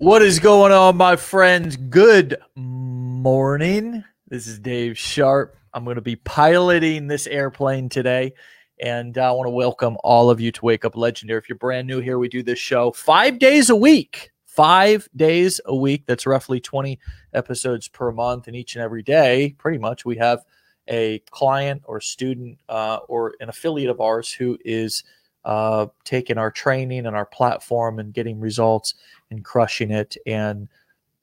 [0.00, 1.76] What is going on, my friends?
[1.76, 4.04] Good morning.
[4.28, 5.56] This is Dave Sharpe.
[5.74, 8.34] I'm going to be piloting this airplane today,
[8.80, 11.40] and I want to welcome all of you to Wake Up Legendary.
[11.40, 14.30] If you're brand new here, we do this show five days a week.
[14.46, 16.04] Five days a week.
[16.06, 16.96] That's roughly 20
[17.34, 20.44] episodes per month, and each and every day, pretty much, we have
[20.86, 25.02] a client or student uh, or an affiliate of ours who is
[25.44, 28.94] uh, taking our training and our platform and getting results
[29.30, 30.16] and crushing it.
[30.26, 30.68] And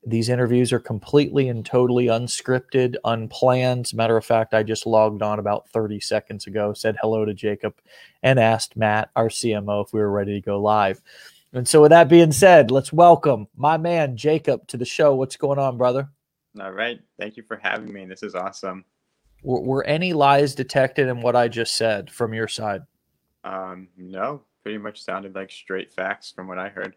[0.06, 3.88] these interviews are completely and totally unscripted, unplanned.
[3.88, 7.26] As a matter of fact, I just logged on about 30 seconds ago, said hello
[7.26, 7.74] to Jacob,
[8.22, 11.02] and asked Matt, our CMO, if we were ready to go live.
[11.54, 15.16] And so, with that being said, let's welcome my man Jacob to the show.
[15.16, 16.10] What's going on, brother?
[16.60, 17.00] All right.
[17.20, 18.06] Thank you for having me.
[18.06, 18.86] This is awesome.
[19.42, 22.82] Were, were any lies detected in what I just said from your side?
[23.46, 26.96] Um, no, pretty much sounded like straight facts from what I heard.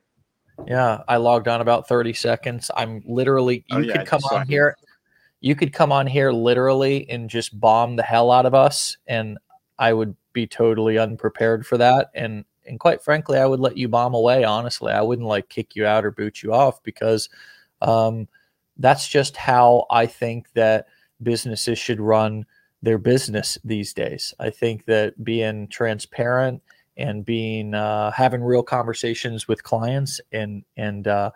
[0.66, 2.70] Yeah, I logged on about 30 seconds.
[2.76, 4.76] I'm literally you Oh, yeah, could come on here.
[5.40, 9.38] You could come on here literally and just bomb the hell out of us and
[9.78, 13.88] I would be totally unprepared for that and and quite frankly, I would let you
[13.88, 14.92] bomb away honestly.
[14.92, 17.28] I wouldn't like kick you out or boot you off because
[17.82, 18.26] um
[18.78, 20.86] that's just how I think that
[21.22, 22.46] businesses should run
[22.82, 24.34] their business these days.
[24.38, 26.62] I think that being transparent
[26.96, 31.30] and being uh, having real conversations with clients and and uh,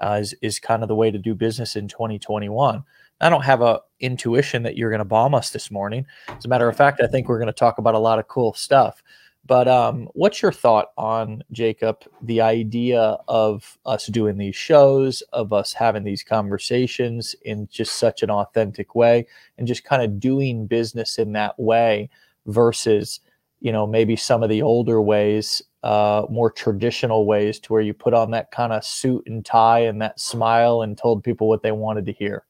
[0.00, 2.84] uh, is is kind of the way to do business in 2021.
[3.20, 6.06] I don't have a intuition that you're going to bomb us this morning.
[6.28, 8.28] As a matter of fact, I think we're going to talk about a lot of
[8.28, 9.02] cool stuff.
[9.48, 12.04] But um, what's your thought on Jacob?
[12.20, 18.22] The idea of us doing these shows, of us having these conversations in just such
[18.22, 22.10] an authentic way, and just kind of doing business in that way
[22.44, 23.20] versus
[23.60, 27.94] you know maybe some of the older ways uh, more traditional ways to where you
[27.94, 31.62] put on that kind of suit and tie and that smile and told people what
[31.62, 32.44] they wanted to hear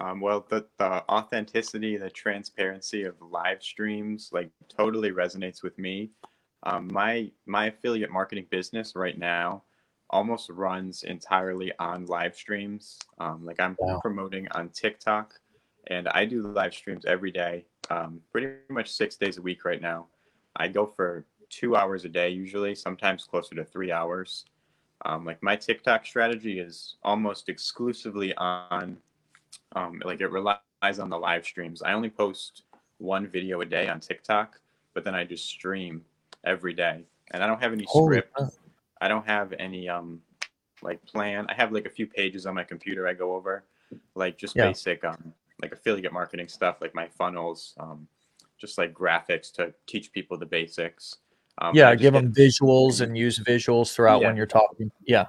[0.00, 6.12] Um, well, the, the authenticity, the transparency of live streams, like totally resonates with me.
[6.62, 9.64] Um, my my affiliate marketing business right now
[10.10, 12.98] almost runs entirely on live streams.
[13.18, 14.00] Um, like I'm Wow.
[14.00, 15.40] promoting on TikTok,
[15.88, 19.80] and I do live streams every day, um, pretty much six days a week right
[19.80, 20.08] now.
[20.56, 24.44] I go for two hours a day usually, sometimes closer to three hours.
[25.04, 28.98] Um, like my TikTok strategy is almost exclusively on
[29.76, 30.58] um, like it relies
[30.98, 31.82] on the live streams.
[31.82, 32.62] I only post
[32.98, 34.60] one video a day on TikTok,
[34.94, 36.04] but then I just stream
[36.44, 38.34] every day, and I don't have any Holy script.
[38.34, 38.50] crap.
[39.00, 40.20] I don't have any um
[40.82, 41.46] like plan.
[41.48, 43.64] I have like a few pages on my computer I go over,
[44.14, 44.66] like just Yeah.
[44.66, 45.32] basic um
[45.62, 48.06] like affiliate marketing stuff, like my funnels, um,
[48.58, 51.16] just like graphics to teach people the basics.
[51.58, 54.28] Um, yeah give them visuals and use visuals throughout Yeah.
[54.28, 55.26] when you're talking yeah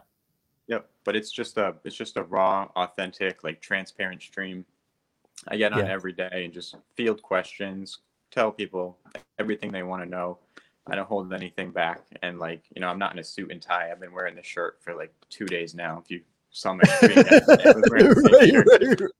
[1.03, 4.65] but it's just a it's just a raw, authentic, like transparent stream.
[5.47, 5.91] I get on Yeah.
[5.91, 7.99] every day and just field questions,
[8.31, 8.97] tell people
[9.39, 10.37] everything they want to know.
[10.87, 13.61] I don't hold anything back, and like you know, I'm not in a suit and
[13.61, 13.91] tie.
[13.91, 16.01] I've been wearing this shirt for like two days now.
[16.03, 18.55] If you saw my screen, I was wearing the same
[18.89, 19.11] Right, right.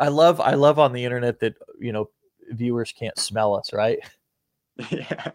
[0.00, 2.10] i love i love on the internet that you know
[2.50, 3.98] viewers can't smell us right
[4.90, 5.30] yeah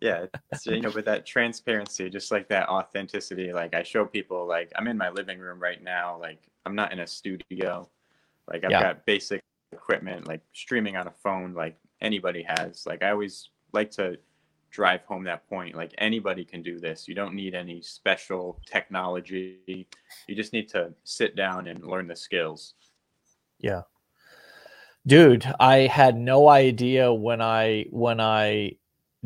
[0.00, 4.46] yeah so, you know but that transparency just like that authenticity like i show people
[4.46, 7.88] like i'm in my living room right now like i'm not in a studio.
[8.50, 8.80] Like i've Yeah.
[8.82, 12.84] got basic equipment like streaming on a phone like anybody has.
[12.86, 14.18] Like i always like to
[14.70, 17.06] drive home that point like anybody can do this.
[17.08, 19.86] You don't need any special technology.
[20.26, 22.74] You just need to sit down and learn the skills.
[23.58, 23.82] Yeah.
[25.06, 28.72] Dude, I had no idea when I when I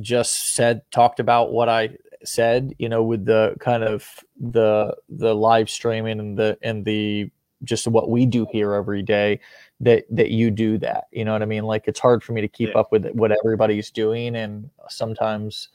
[0.00, 1.90] just said talked about what I
[2.24, 4.06] said, you know, with the kind of
[4.40, 7.30] the the live streaming and the and the
[7.64, 9.40] just what we do here every day
[9.80, 11.04] that that you do that.
[11.12, 11.64] You know what I mean?
[11.64, 12.80] Like it's hard for me to keep Yeah.
[12.80, 15.68] up with what everybody's doing and sometimes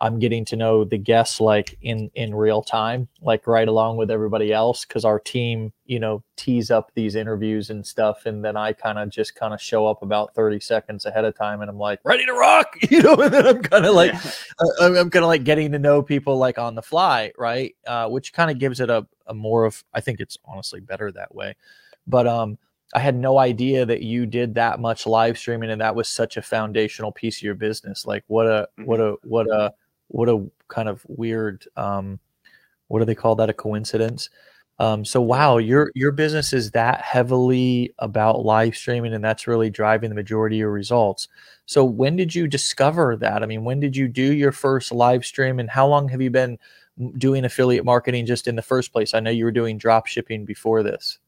[0.00, 4.10] I'm getting to know the guests like in in real time, like right along with
[4.10, 8.58] everybody else, because our team, you know, tees up these interviews and stuff, and then
[8.58, 11.70] I kind of just kind of show up about thirty seconds ahead of time, and
[11.70, 14.30] I'm like ready to rock, you know, and then I'm kind of like Yeah.
[14.58, 17.74] uh, I'm, I'm kind of like getting to know people like on the fly, right?
[17.86, 21.10] Uh, which kind of gives it a, a more of I think it's honestly better
[21.12, 21.56] that way,
[22.06, 22.58] but um.
[22.94, 26.36] I had no idea that you did that much live streaming and that was such
[26.36, 28.06] a foundational piece of your business.
[28.06, 29.74] Like what a what a what a
[30.08, 32.18] what a kind of weird um
[32.88, 34.30] what do they call that a coincidence
[34.78, 39.70] um so wow your your business is that heavily about live streaming and that's really
[39.70, 41.28] driving the majority of your results
[41.66, 45.24] so when did you discover that i mean when did you do your first live
[45.24, 46.58] stream and how long have you been
[47.18, 49.14] doing affiliate marketing just in the first place?
[49.14, 51.18] I know you were doing drop shipping before this.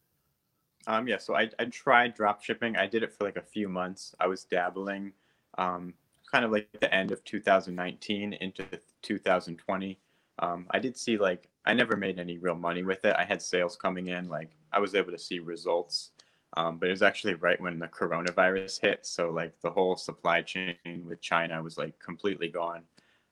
[0.87, 2.75] Um, yeah, so I, I tried drop shipping.
[2.75, 4.15] I did it for like a few months.
[4.19, 5.13] I was dabbling,
[5.57, 5.93] um,
[6.31, 8.65] kind of like the end of 2019 into
[9.01, 9.99] 2020.
[10.39, 13.15] Um, I did see like I never made any real money with it.
[13.17, 16.11] I had sales coming in, like I was able to see results,
[16.57, 19.05] um, but it was actually right when the coronavirus hit.
[19.05, 22.83] So like the whole supply chain with China was like completely gone.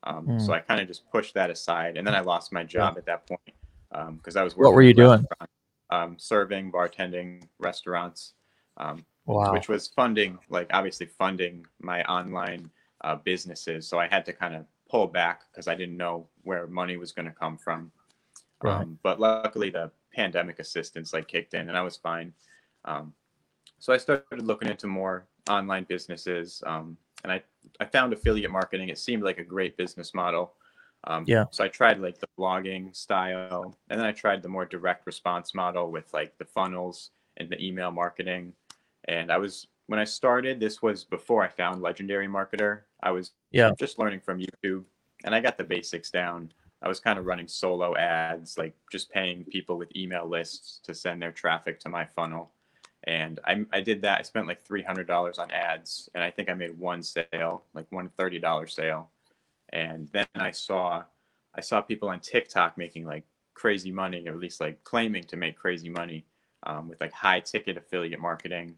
[0.04, 0.46] Um, mm.
[0.46, 3.00] So I kind of just pushed that aside, and then I lost my job yeah.
[3.00, 4.66] at that point because um, I was working.
[4.66, 5.26] What were you doing?
[5.90, 8.34] Um, serving, bartending, restaurants,
[8.76, 9.54] um, wow.
[9.54, 12.70] which was funding, like obviously funding my online
[13.08, 13.88] uh, businesses.
[13.88, 17.14] So I had to kind of pull back because I didn't know where money was
[17.14, 17.92] going to come from.
[18.62, 18.82] Right.
[18.82, 22.34] Um, but luckily, the pandemic assistance like kicked in, and I was fine.
[22.84, 23.14] Um,
[23.80, 27.42] so I started looking into more online businesses, um, and I
[27.80, 28.90] I found affiliate marketing.
[28.90, 30.54] It seemed like a great business model.
[31.06, 31.46] Um, yeah.
[31.52, 35.56] So I tried like the blogging style, and then I tried the more direct response
[35.56, 38.54] model with like the funnels and the email marketing.
[39.08, 42.82] And I was when I started, this was before I found Legendary Marketer.
[43.02, 44.84] I was yeah just learning from YouTube,
[45.24, 46.52] and I got the basics down.
[46.82, 50.94] I was kind of running solo ads, like just paying people with email lists to
[50.94, 52.52] send their traffic to my funnel.
[53.06, 54.20] And I, I did that.
[54.20, 58.12] I spent like $300 on ads, and I think I made one sale, like one
[58.20, 59.10] $30 sale.
[59.70, 61.04] And then I saw,
[61.56, 63.24] I saw people on TikTok making like
[63.54, 66.26] crazy money, or at least like claiming to make crazy money
[66.64, 68.76] um, with like high ticket affiliate marketing.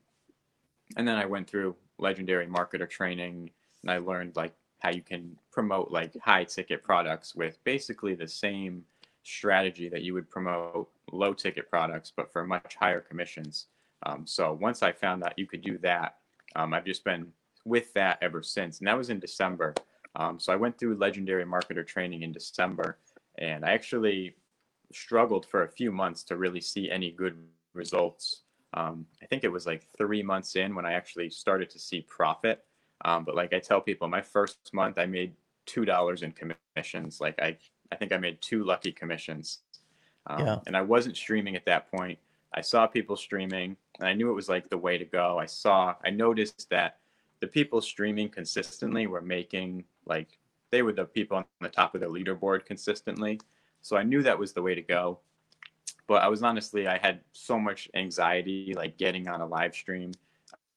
[0.97, 3.51] And then I went through legendary marketer training,
[3.83, 8.27] and I learned like how you can promote like high ticket products with basically the
[8.27, 8.83] same
[9.23, 13.67] strategy that you would promote low ticket products, but for much higher commissions.
[14.05, 16.15] Um, so once I found that you could do that,
[16.55, 17.27] um, I've just been
[17.65, 18.79] with that ever since.
[18.79, 19.73] And that was in December.
[20.15, 22.97] Um, so I went through legendary marketer training in December,
[23.37, 24.35] and I actually
[24.91, 27.37] struggled for a few months to really see any good
[27.73, 28.41] results.
[28.73, 32.01] Um, I think it was like three months in when I actually started to see
[32.01, 32.63] profit.
[33.05, 35.33] Um, but like I tell people, my first month I made
[35.65, 37.19] two dollars in commissions.
[37.19, 37.57] Like I,
[37.91, 39.59] I think I made two lucky commissions.
[40.27, 40.59] Um, yeah.
[40.67, 42.19] And I wasn't streaming at that point.
[42.53, 45.37] I saw people streaming, and I knew it was like the way to go.
[45.37, 46.97] I saw, I noticed that
[47.41, 50.39] the people streaming consistently were making like
[50.71, 53.39] they were the people on the top of the leaderboard consistently.
[53.81, 55.19] So I knew that was the way to go.
[56.09, 60.11] But I was honestly, I had so much anxiety like getting on a live stream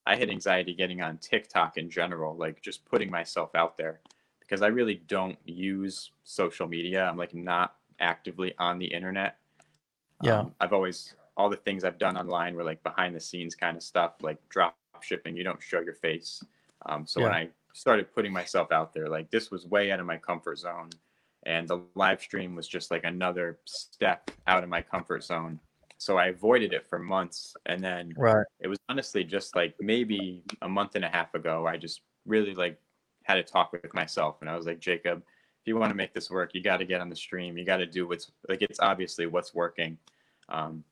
[0.07, 4.01] I had anxiety getting on TikTok in general, like just putting myself out there
[4.41, 7.05] because I really don't use social media.
[7.05, 9.37] I'm like not actively on the internet.
[10.23, 10.41] Yeah.
[10.41, 13.77] Um, I've always, all the things I've done online were like behind the scenes kind
[13.77, 15.37] of stuff, like drop shipping.
[15.37, 16.43] You don't show your face.
[16.87, 17.27] Um, so yeah.
[17.27, 20.59] when I started putting myself out there, like this was way out of my comfort
[20.59, 20.91] zone.
[21.45, 25.59] And the live stream was just like another step out of my comfort zone
[26.03, 28.45] so I avoided it for months, and then right.
[28.59, 31.65] it was honestly just like maybe a month and a half ago.
[31.65, 32.77] I just really like
[33.23, 36.13] had a talk with myself, and I was like, Jacob, if you want to make
[36.13, 37.57] this work, you got to get on the stream.
[37.57, 39.97] You got to do what's like it's obviously what's working.
[40.49, 40.83] Um,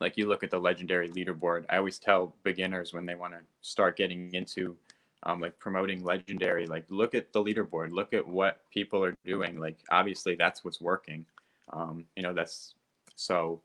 [0.00, 1.64] like you look at the legendary leaderboard.
[1.68, 4.76] I always tell beginners when they want to start getting into
[5.26, 9.58] um, like promoting legendary, like look at the leaderboard, look at what people are doing.
[9.58, 11.26] Like obviously that's what's working.
[11.72, 12.74] Um, you know, that's
[13.16, 13.60] so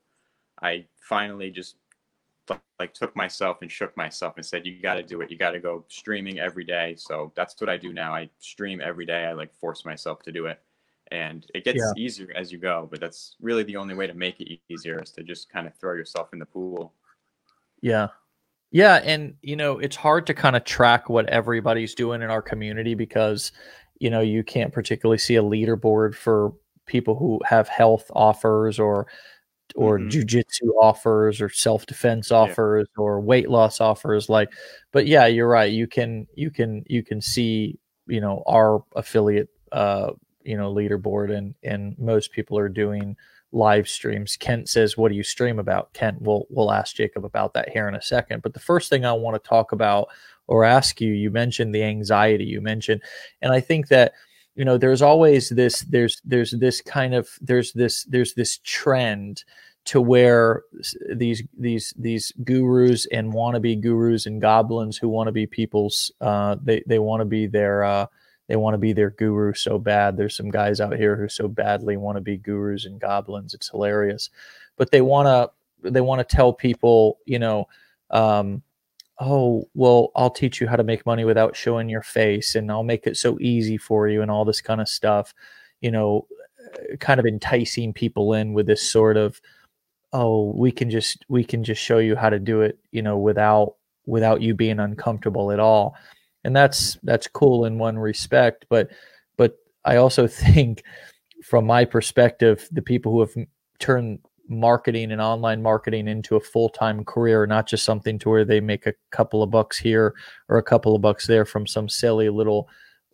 [0.60, 1.76] I finally just
[2.80, 5.30] like took myself and shook myself and said, "You got to do it.
[5.30, 8.12] You got to go streaming every day." So that's what I do now.
[8.12, 9.26] I stream every day.
[9.26, 10.60] I like force myself to do it,
[11.12, 11.92] and it gets yeah.
[11.96, 12.88] easier as you go.
[12.90, 15.74] But that's really the only way to make it easier is to just kind of
[15.76, 16.92] throw yourself in the pool.
[17.80, 18.08] Yeah,
[18.72, 22.42] yeah, and you know it's hard to kind of track what everybody's doing in our
[22.42, 23.52] community because
[24.00, 26.52] you know you can't particularly see a leaderboard for
[26.86, 29.06] people who have health offers or
[29.76, 30.08] or mm-hmm.
[30.08, 33.02] jujitsu offers or self defense offers yeah.
[33.02, 34.28] or weight loss offers.
[34.28, 34.50] Like,
[34.90, 35.70] but yeah, you're right.
[35.70, 40.12] You can you can you can see you know our affiliate uh
[40.44, 43.16] you know leaderboard and and most people are doing
[43.52, 44.36] live streams.
[44.36, 47.88] Kent says, "What do you stream about?" Kent, we'll we'll ask Jacob about that here
[47.88, 48.42] in a second.
[48.42, 50.08] But the first thing I want to talk about
[50.46, 52.44] or ask you, you mentioned the anxiety.
[52.44, 53.02] You mentioned,
[53.40, 54.12] and I think that
[54.54, 59.44] you know there's always this there's there's this kind of there's this there's this trend
[59.84, 60.62] to where
[61.14, 66.56] these these these gurus and wannabe gurus and goblins who want to be people's uh,
[66.62, 68.06] they they want to be their uh,
[68.48, 70.16] they want to be their guru so bad.
[70.16, 73.54] There's some guys out here who so badly want to be gurus and goblins.
[73.54, 74.30] It's hilarious,
[74.76, 77.66] but they want to they want to tell people you know
[78.10, 78.62] um,
[79.20, 82.82] oh, well, I'll teach you how to make money without showing your face and I'll
[82.82, 85.32] make it so easy for you and all this kind of stuff.
[85.80, 86.26] You know,
[87.00, 89.40] kind of enticing people in with this sort of
[90.12, 93.18] oh we can just we can just show you how to do it you know
[93.18, 93.74] without
[94.06, 95.94] without you being uncomfortable at all
[96.44, 98.90] and that's that's cool in one respect but
[99.36, 100.82] but i also think
[101.42, 103.34] from my perspective the people who have
[103.78, 104.18] turned
[104.48, 108.86] marketing and online marketing into a full-time career not just something to where they make
[108.86, 110.14] a couple of bucks here
[110.48, 112.68] or a couple of bucks there from some silly little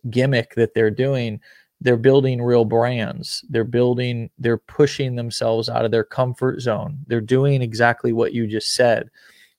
[0.09, 1.39] gimmick that they're doing
[1.81, 3.45] they're building real brands.
[3.49, 6.99] They're building they're pushing themselves out of their comfort zone.
[7.07, 9.09] They're doing exactly what you just said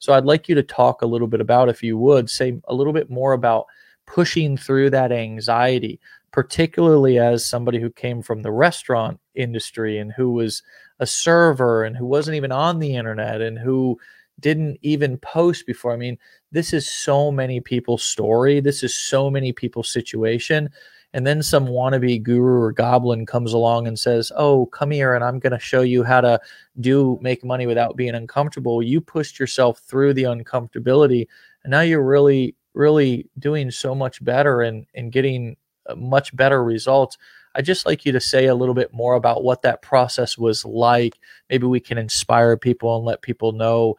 [0.00, 2.75] so i'd like you to talk a little bit about if you would say a
[2.75, 3.66] little bit more about
[4.07, 6.00] pushing through that anxiety
[6.33, 10.62] particularly as somebody who came from the restaurant industry and who was
[11.00, 13.99] a server and who wasn't even on the internet and who
[14.38, 15.92] didn't even post before.
[15.92, 16.19] I mean
[16.52, 18.61] this is so many people's story.
[18.61, 20.71] This is so many people's situation
[21.12, 25.25] and then some wannabe guru or goblin comes along and says, "Oh, come here and
[25.25, 26.40] I'm going to show you how to
[26.81, 31.26] do make money without being uncomfortable." You pushed yourself through the uncomfortability,
[31.64, 35.57] and now you're really really doing so much better and and getting
[35.88, 37.19] uh, much better results.
[37.55, 40.64] I'd just like you to say a little bit more about what that process was
[40.64, 41.19] like.
[41.49, 43.97] Maybe we can inspire people and let people know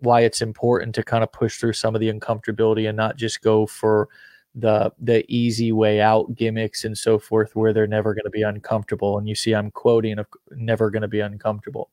[0.00, 3.42] why it's important to kind of push through some of the uncomfortability and not just
[3.42, 4.08] go for
[4.56, 8.42] the the easy way out gimmicks and so forth where they're never going to be
[8.42, 9.18] uncomfortable.
[9.18, 11.90] And you see i'm quoting of never going to be uncomfortable.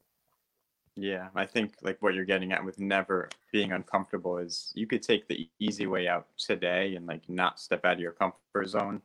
[0.95, 5.03] Yeah i think like what you're getting at with never being uncomfortable is you could
[5.03, 9.01] take the easy way out today and like not step out of your comfort zone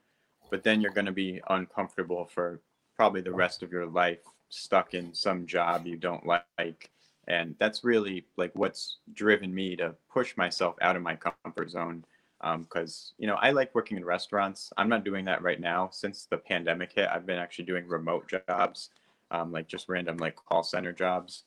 [0.50, 2.60] but then you're going to be uncomfortable for
[2.96, 6.90] probably the rest of your life stuck in some job you don't like.
[7.26, 12.04] And that's really like what's driven me to push myself out of my comfort zone
[12.40, 14.73] because um, you know I like working in restaurants.
[14.76, 17.09] I'm not doing that right now since the pandemic hit.
[17.09, 18.90] I've been actually doing remote jobs,
[19.30, 21.45] um, like just random like call center jobs.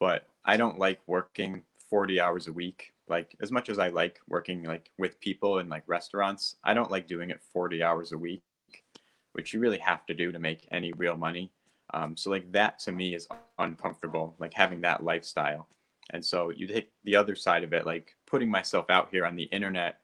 [0.00, 2.92] But I don't like working 40 hours a week.
[3.08, 6.90] Like as much as I like working like with people in like restaurants, I don't
[6.90, 8.42] like doing it 40 hours a week,
[9.32, 11.52] which you really have to do to make any real money.
[11.94, 15.68] Um, so like that to me is uncomfortable, like having that lifestyle.
[16.10, 19.36] And so you take the other side of it, like putting myself out here on
[19.36, 19.98] the internet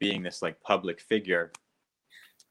[0.00, 1.52] being this like public figure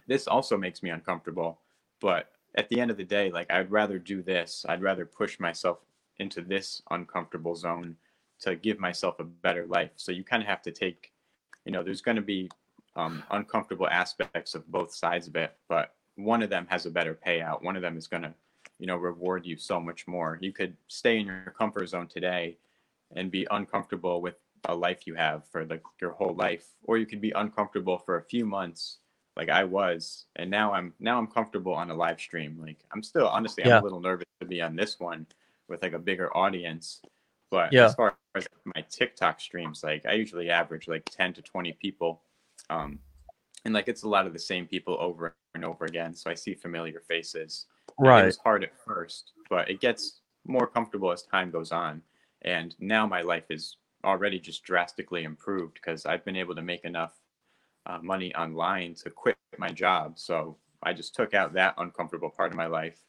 [0.07, 1.59] this also makes me uncomfortable.
[2.01, 4.65] But at the end of the day like i'd rather do this.
[4.67, 5.79] I'd rather push myself
[6.17, 7.95] into this uncomfortable zone
[8.41, 9.91] to give myself a better life.
[9.97, 11.11] So you kind of have to take
[11.65, 12.49] you know there's going to be
[12.95, 17.17] um, uncomfortable aspects of both sides of it but one of them has a better
[17.25, 17.63] payout.
[17.63, 18.33] One of them is going to
[18.79, 20.39] you know reward you so much more.
[20.41, 22.57] You could stay in your comfort zone today
[23.15, 24.35] and be uncomfortable with
[24.65, 28.17] a life you have for like your whole life or you could be uncomfortable for
[28.17, 28.97] a few months
[29.35, 33.03] like I was and now I'm now I'm comfortable on a live stream like I'm
[33.03, 33.77] still honestly yeah.
[33.77, 35.25] I'm a little nervous to be on this one
[35.67, 37.01] with like a bigger audience
[37.49, 37.85] but yeah.
[37.85, 42.21] as far as my TikTok streams like I usually average like 10 to 20 people
[42.69, 42.99] um
[43.65, 46.33] and like it's a lot of the same people over and over again so I
[46.33, 47.65] see familiar faces
[47.97, 52.01] right it's hard at first but it gets more comfortable as time goes on
[52.43, 56.85] and now my life is already just drastically improved because I've been able to make
[56.85, 57.13] enough
[57.85, 60.17] uh, money online to quit my job.
[60.19, 63.01] So I just took out that uncomfortable part of my life.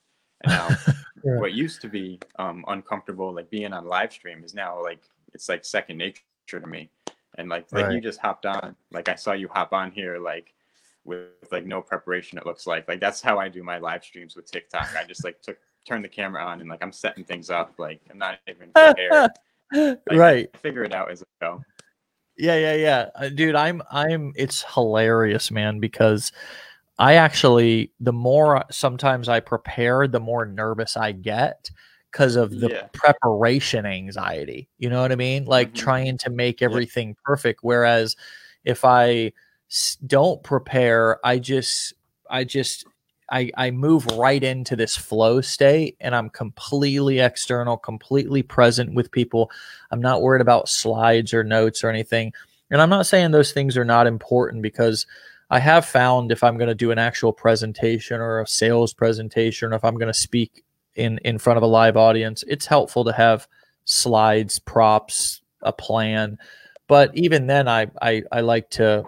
[0.42, 0.68] And now
[1.24, 1.38] yeah.
[1.38, 5.02] what used to be um, uncomfortable, like being on live stream, is now like
[5.34, 6.90] it's like second nature to me.
[7.38, 7.94] And like like right.
[7.94, 10.52] you just hopped on, like I saw you hop on here, like
[11.04, 12.38] with like no preparation.
[12.38, 14.88] It looks like like that's how I do my live streams with TikTok.
[14.96, 17.74] I just like took turn the camera on and like I'm setting things up.
[17.78, 19.30] Like I'm not even prepared.
[20.10, 20.54] right.
[20.58, 21.62] Figure it out as I go.
[22.36, 23.06] Yeah, yeah, yeah.
[23.14, 26.32] Uh, dude, I'm I'm it's hilarious, man, because
[26.98, 31.70] I actually the more sometimes I prepare, the more nervous I get
[32.10, 32.88] because of the yeah.
[32.92, 34.68] preparation anxiety.
[34.78, 35.44] You know what I mean?
[35.44, 35.84] Like mm-hmm.
[35.84, 37.14] trying to make everything yeah.
[37.24, 38.16] perfect whereas
[38.64, 39.32] if I
[40.06, 41.94] don't prepare, I just
[42.28, 42.86] I just
[43.30, 49.12] I, I move right into this flow state and I'm completely external, completely present with
[49.12, 49.50] people.
[49.90, 52.32] I'm not worried about slides or notes or anything.
[52.70, 55.06] And I'm not saying those things are not important because
[55.50, 59.72] I have found if I'm going to do an actual presentation or a sales presentation,
[59.72, 63.04] or if I'm going to speak in, in front of a live audience, it's helpful
[63.04, 63.48] to have
[63.84, 66.38] slides, props, a plan.
[66.86, 69.04] But even then, I, I, I like to,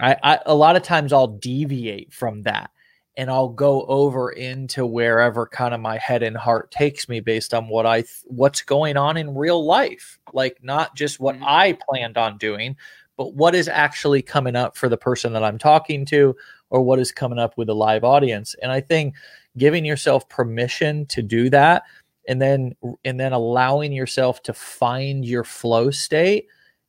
[0.00, 2.70] I, I, a lot of times I'll deviate from that
[3.16, 7.54] and I'll go over into wherever kind of my head and heart takes me based
[7.54, 11.44] on what I th- what's going on in real life, like not just what mm-hmm.
[11.46, 12.76] I planned on doing,
[13.16, 16.36] but what is actually coming up for the person that I'm talking to
[16.68, 18.54] or what is coming up with a live audience.
[18.62, 19.14] And I think
[19.56, 21.84] giving yourself permission to do that
[22.28, 26.48] and then and then allowing yourself to find your flow state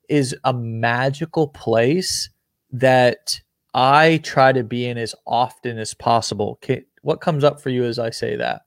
[0.10, 2.29] is a magical place
[2.72, 3.39] that
[3.74, 6.60] I try to be in as often as possible.
[7.02, 8.64] What comes up for you as I say that?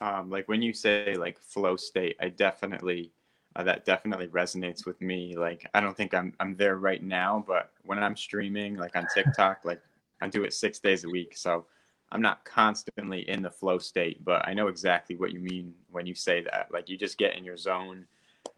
[0.00, 3.12] Um, like when you say like flow state, I definitely
[3.56, 5.36] uh, that definitely resonates with me.
[5.36, 9.06] Like I don't think I'm I'm there right now, but when I'm streaming like on
[9.12, 9.80] TikTok, like
[10.20, 11.66] I do it six days a week, so
[12.10, 16.06] I'm not constantly in the flow state, but I know exactly what you mean when
[16.06, 16.68] you say that.
[16.72, 18.06] Like you just get in your zone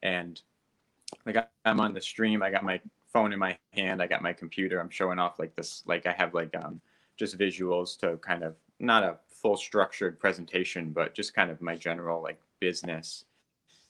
[0.03, 0.41] and
[1.27, 2.81] like I'm on the stream, I got my
[3.13, 6.13] phone in my hand, I got my computer, I'm showing off like this like I
[6.13, 6.81] have like um
[7.19, 11.77] just visuals to kind of not a full structured presentation, but just kind of my
[11.77, 13.25] general like business.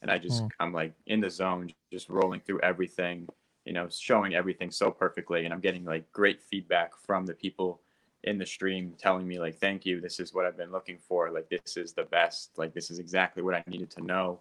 [0.03, 0.51] And I just mm.
[0.59, 3.29] I'm like in the zone, just rolling through everything,
[3.65, 7.81] you know, showing everything so perfectly and I'm getting like great feedback from the people
[8.25, 11.31] in the stream telling me like thank you this is what i've been looking for
[11.31, 14.41] like this is the best like this is exactly what i needed to know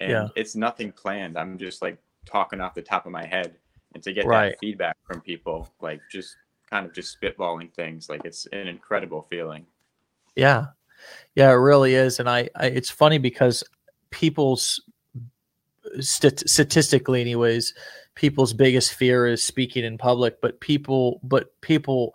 [0.00, 0.28] and yeah.
[0.36, 3.56] it's nothing planned i'm just like talking off the top of my head
[3.94, 4.50] and to get right.
[4.50, 6.36] that feedback from people like just
[6.70, 9.66] kind of just spitballing things like it's an incredible feeling
[10.36, 10.66] yeah
[11.34, 13.64] yeah it really is and i, I it's funny because
[14.10, 14.82] people's
[16.00, 17.74] st- statistically anyways
[18.14, 22.14] people's biggest fear is speaking in public but people but people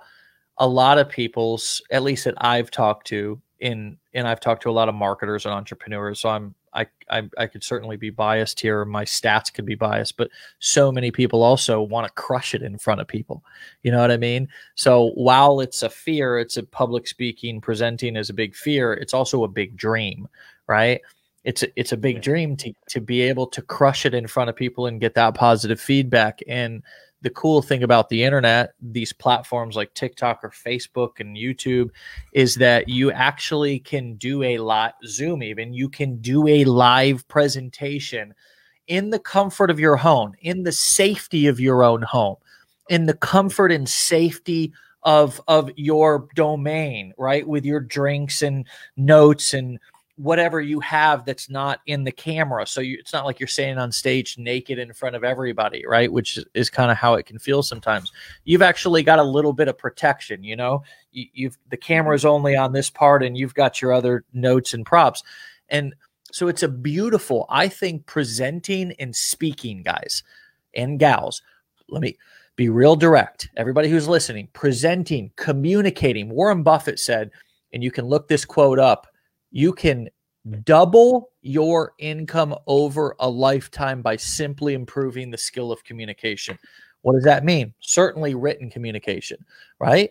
[0.57, 4.69] a lot of people's, at least that I've talked to in, and I've talked to
[4.69, 6.21] a lot of marketers and entrepreneurs.
[6.21, 8.83] So I'm, I, I, I could certainly be biased here.
[8.85, 10.29] My stats could be biased, but
[10.59, 13.43] so many people also want to crush it in front of people.
[13.83, 14.49] You know what I mean?
[14.75, 18.93] So while it's a fear, it's a public speaking, presenting as a big fear.
[18.93, 20.27] It's also a big dream,
[20.67, 21.01] right?
[21.45, 24.49] It's a, it's a big dream to to be able to crush it in front
[24.49, 26.39] of people and get that positive feedback.
[26.47, 26.83] And
[27.25, 31.89] the cool thing about the internet, these platforms like TikTok or Facebook and YouTube,
[32.33, 37.27] is that you actually can do a lot, Zoom even, you can do a live
[37.27, 38.35] presentation
[38.85, 42.35] in the comfort of your home, in the safety of your own home,
[42.89, 44.71] in the comfort and safety
[45.01, 47.47] of of your domain, right?
[47.47, 49.79] With your drinks and notes and
[50.17, 52.65] whatever you have that's not in the camera.
[52.65, 56.11] So you, it's not like you're standing on stage naked in front of everybody, right?
[56.11, 58.11] Which is, kind of how it can feel sometimes.
[58.45, 60.83] You've actually got a little bit of protection, you know.
[61.11, 64.73] You, you've the camera is only on this part, and you've got your other notes
[64.73, 65.21] and props,
[65.69, 65.93] and
[66.31, 67.45] so it's a beautiful.
[67.49, 70.23] I think presenting and speaking, guys
[70.73, 71.41] and gals.
[71.89, 72.17] Let me
[72.55, 73.49] be real direct.
[73.57, 76.29] Everybody who's listening, presenting, communicating.
[76.29, 77.31] Warren Buffett said,
[77.73, 79.07] and you can look this quote up
[79.51, 80.09] you can
[80.63, 86.57] double your income over a lifetime by simply improving the skill of communication.
[87.01, 87.73] What does that mean?
[87.79, 89.43] Certainly written communication,
[89.79, 90.09] right?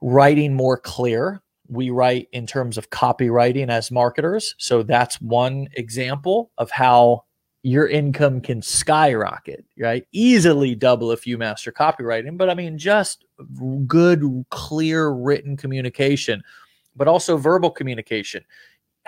[0.00, 1.42] Writing more clear.
[1.68, 4.54] We write in terms of copywriting as marketers.
[4.58, 7.24] So that's one example of how
[7.62, 10.06] your income can skyrocket, right?
[10.12, 12.38] Easily double if you master copywriting.
[12.38, 13.24] But I mean, just
[13.86, 16.42] good, clear written communication,
[16.98, 18.44] but also verbal communication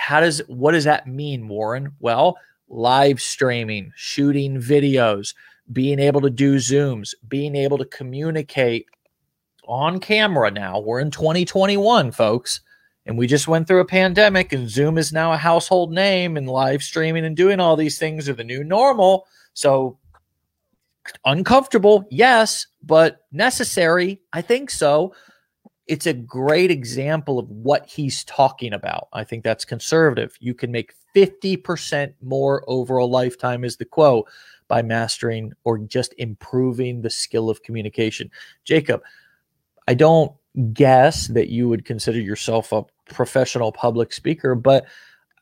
[0.01, 1.93] how does what does that mean, Warren?
[2.01, 5.35] Well, live streaming, shooting videos,
[5.73, 8.87] being able to do Zooms, being able to communicate
[9.69, 10.81] on camera now.
[10.81, 12.61] We're in 2021, folks.
[13.05, 16.49] And we just went through a pandemic, and Zoom is now a household name, and
[16.49, 19.27] live streaming and doing all these things are the new normal.
[19.53, 19.99] So,
[21.25, 24.21] uncomfortable, yes, but necessary.
[24.33, 25.13] I think so
[25.91, 29.09] it's a great example of what he's talking about.
[29.13, 30.37] I think that's conservative.
[30.39, 34.29] You can make 50% more over a lifetime, is the quote,
[34.69, 38.31] by mastering or just improving the skill of communication.
[38.65, 39.03] Jacob,
[39.89, 40.33] I don't
[40.73, 44.87] guess that you would consider yourself a professional public speaker, but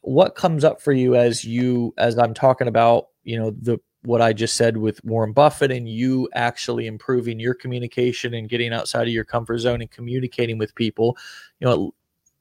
[0.01, 4.23] what comes up for you as you as I'm talking about, you know, the what
[4.23, 9.09] I just said with Warren Buffett and you actually improving your communication and getting outside
[9.09, 11.17] of your comfort zone and communicating with people,
[11.61, 11.95] you know,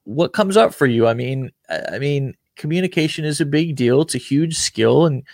[0.04, 1.06] what comes up for you?
[1.06, 4.02] I mean, I mean, communication is a big deal.
[4.02, 5.24] It's a huge skill and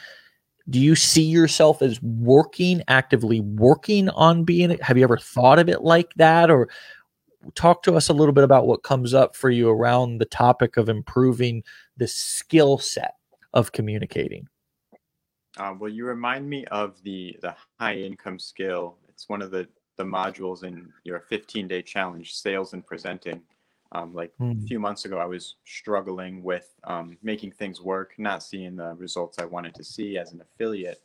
[0.71, 5.69] do you see yourself as working actively working on being have you ever thought of
[5.69, 6.69] it like that or
[7.55, 10.77] talk to us a little bit about what comes up for you around the topic
[10.79, 11.63] of improving
[11.99, 13.15] the skill set
[13.53, 14.49] of communicating
[15.59, 18.97] uh, well, you remind me of the the high income skill.
[19.09, 23.43] It's one of the the modules in your 15 day challenge, sales and presenting.
[23.93, 24.51] Um, like mm.
[24.51, 24.65] a hmm.
[24.67, 29.39] few months ago, I was struggling with um, making things work, not seeing the results
[29.39, 31.01] I wanted to see as an affiliate.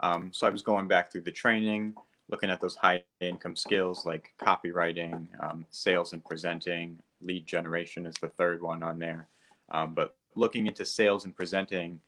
[0.00, 1.94] Um, so I was going back through the training,
[2.28, 8.16] looking at those high income skills like copywriting, um, sales and presenting, lead generation is
[8.20, 9.28] the third one on there.
[9.70, 12.00] Um, but looking into sales and presenting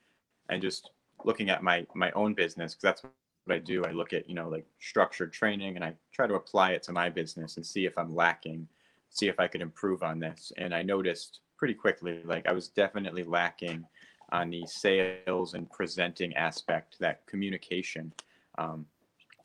[0.50, 0.90] and just
[1.26, 3.84] looking at my my own business because that's what I do.
[3.84, 6.92] I look at you know like structured training and I try to apply it to
[6.92, 8.66] my business and see if I'm lacking,
[9.10, 10.52] see if I could improve on this.
[10.56, 13.84] And I noticed pretty quickly like I was definitely lacking
[14.32, 18.12] on the sales and presenting aspect, that communication.
[18.58, 18.86] Um,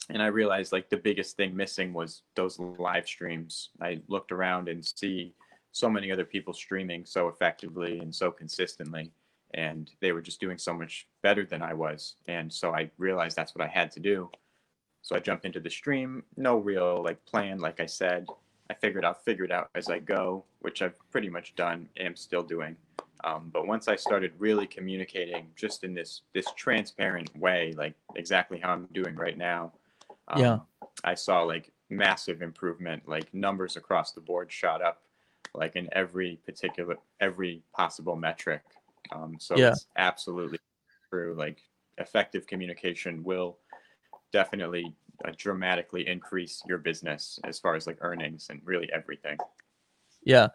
[0.09, 3.69] and I realized like the biggest thing missing was those live streams.
[3.81, 5.33] I looked around and see
[5.71, 9.11] so many other people streaming so effectively and so consistently
[9.53, 12.15] and they were just doing so much better than I was.
[12.27, 14.29] And so I realized that's what I had to do.
[15.01, 18.27] So I jumped into the stream, no real like plan, like I said.
[18.69, 22.15] I figured I'll figure it out as I go, which I've pretty much done, am
[22.15, 22.77] still doing.
[23.23, 28.59] Um, but once I started really communicating just in this this transparent way, like exactly
[28.59, 29.73] how I'm doing right now,
[30.27, 30.59] um, yeah,
[31.03, 33.07] I saw like massive improvement.
[33.07, 35.01] Like numbers across the board shot up,
[35.53, 38.61] like in every particular every possible metric.
[39.11, 39.71] Um, so yeah.
[39.71, 40.59] it's absolutely
[41.09, 41.35] true.
[41.37, 41.61] Like
[41.97, 43.57] effective communication will
[44.31, 44.93] definitely
[45.25, 49.37] uh, dramatically increase your business as far as like earnings and really everything.
[50.23, 50.47] Yeah.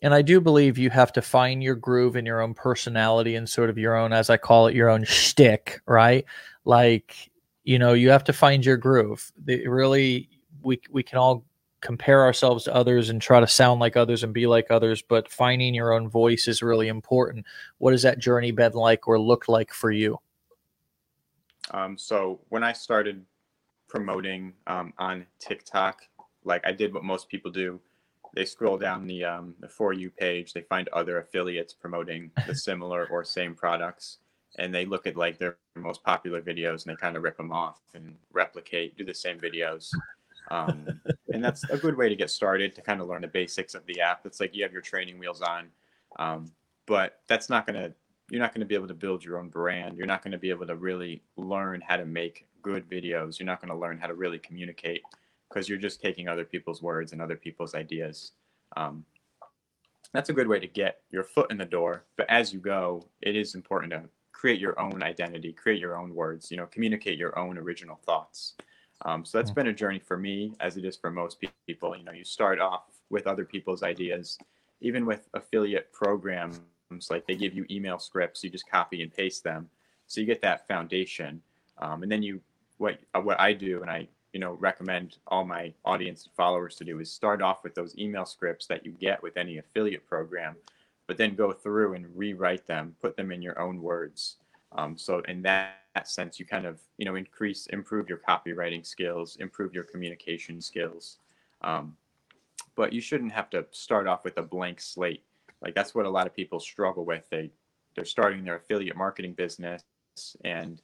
[0.00, 3.48] And I do believe you have to find your groove in your own personality and
[3.48, 6.24] sort of your own, as I call it, your own shtick, right?
[6.64, 7.30] Like,
[7.64, 9.32] you know, you have to find your groove.
[9.44, 10.28] Really,
[10.62, 11.44] we we can all
[11.80, 15.30] compare ourselves to others and try to sound like others and be like others, but
[15.30, 17.46] finding your own voice is really important.
[17.78, 20.18] What has that journey been like or looked like for you?
[21.70, 23.24] Um, so when I started
[23.88, 26.02] promoting um, on TikTok,
[26.44, 27.80] like I did what most people do,
[28.34, 32.54] they scroll down the um, the for you page, they find other affiliates promoting the
[32.68, 34.18] similar or same products,
[34.58, 37.52] and they look at like their most popular videos and they kind of rip them
[37.52, 39.90] off and replicate, do the same videos.
[40.50, 41.00] Um,
[41.32, 43.84] and that's a good way to get started to kind of learn the basics of
[43.86, 44.24] the app.
[44.24, 45.68] It's like you have your training wheels on,
[46.18, 46.50] um,
[46.86, 47.92] but that's not going to,
[48.30, 49.96] you're not going to be able to build your own brand.
[49.96, 53.38] You're not going to be able to really learn how to make good videos.
[53.38, 55.02] You're not going to learn how to really communicate
[55.48, 58.32] because you're just taking other people's words and other people's ideas.
[58.76, 59.04] Um,
[60.12, 62.04] that's a good way to get your foot in the door.
[62.16, 66.14] But as you go, it is important to create your own identity, create your own
[66.14, 68.54] words, you know, communicate your own original thoughts.
[69.04, 69.56] Um, so that's mm.
[69.56, 71.96] been a journey for me, as it is for most people.
[71.96, 74.38] You know, you start off with other people's ideas,
[74.80, 76.60] even with affiliate programs.
[77.10, 79.68] Like they give you email scripts, you just copy and paste them,
[80.06, 81.42] so you get that foundation.
[81.78, 82.40] Um, and then you,
[82.78, 86.76] what uh, what I do, and I you know recommend all my audience and followers
[86.76, 90.06] to do is start off with those email scripts that you get with any affiliate
[90.08, 90.56] program,
[91.06, 94.36] but then go through and rewrite them, put them in your own words.
[94.72, 99.36] Um, so in that sense, you kind of you know increase, improve your copywriting skills,
[99.40, 101.18] improve your communication skills.
[101.62, 101.96] Um,
[102.76, 105.24] but you shouldn't have to start off with a blank slate.
[105.60, 107.24] Like that's what a lot of people struggle with.
[107.30, 107.50] They
[107.96, 109.82] they're starting their affiliate marketing business
[110.44, 110.80] and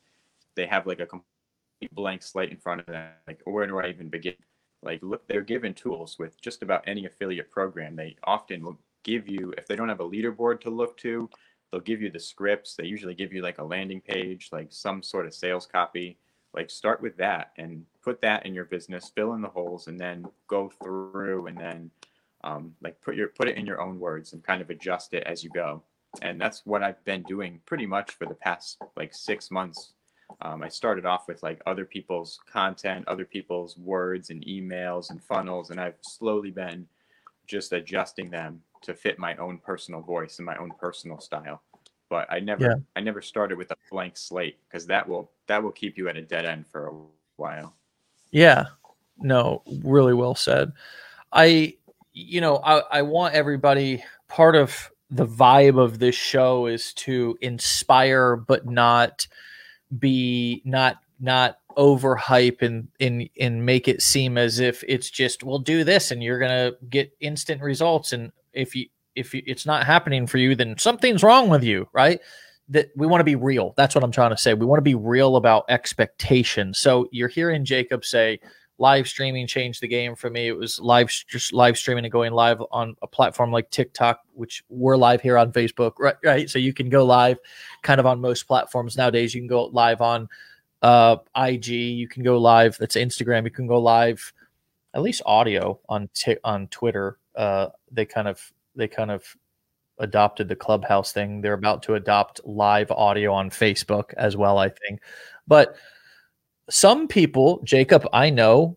[0.57, 3.13] they have like a complete blank slate in front of them.
[3.29, 4.35] Like where do I even begin?
[4.83, 7.95] Like look, they're given tools with just about any affiliate program.
[7.95, 11.31] They often will give you if they don't have a leaderboard to look to
[11.75, 15.03] they'll give you the scripts they usually give you like a landing page like some
[15.03, 16.17] sort of sales copy.
[16.55, 19.99] Like start with that and put that in your business fill in the holes and
[19.99, 21.91] then go through and then
[22.45, 25.25] um, like put your put it in your own words and kind of adjust it
[25.25, 25.83] as you go.
[26.23, 29.95] And that's what i've been doing pretty much for the past like six months.
[30.41, 35.23] Um, i started off with like other people's content other people's words and emails and
[35.23, 36.89] funnels and i've slowly been
[37.47, 41.63] just adjusting them to fit my own personal voice and my own personal style.
[42.09, 42.75] But I never yeah.
[42.97, 46.17] I never started with a blank slate because that will that will keep you at
[46.17, 46.93] a dead end for a
[47.37, 47.75] while.
[48.31, 48.67] Yeah.
[49.19, 50.73] No, really well said.
[51.33, 51.77] I
[52.13, 57.37] you know, I, I want everybody part of the vibe of this show is to
[57.41, 59.27] inspire but not
[59.99, 65.59] be not not overhype and and and make it seem as if it's just we'll
[65.59, 69.87] do this and you're gonna get instant results and if you if you, it's not
[69.87, 72.21] happening for you, then something's wrong with you, right?
[72.69, 73.75] That we want to be real.
[73.77, 74.55] That's what I'm trying to say.
[74.55, 76.79] We want to be real about expectations.
[76.79, 78.41] So you're hearing Jacob say,
[78.79, 80.49] live streaming changed the game for me.
[80.49, 84.65] It was live just live streaming and going live on a platform like TikTok, which
[84.69, 86.17] we're live here on Facebook, right?
[86.25, 86.51] Right.
[86.51, 87.39] So you can go live
[87.83, 89.35] kind of on most platforms nowadays.
[89.35, 90.29] You can go live on
[90.83, 91.69] uh, IG.
[91.69, 92.77] You can go live.
[92.79, 93.45] That's Instagram.
[93.45, 94.33] You can go live,
[94.95, 99.25] at least audio on t- on Twitter uh, they kind of they kind of
[99.99, 104.69] adopted the clubhouse thing they're about to adopt live audio on facebook as well i
[104.69, 105.01] think
[105.47, 105.77] but
[106.69, 108.77] some people jacob i know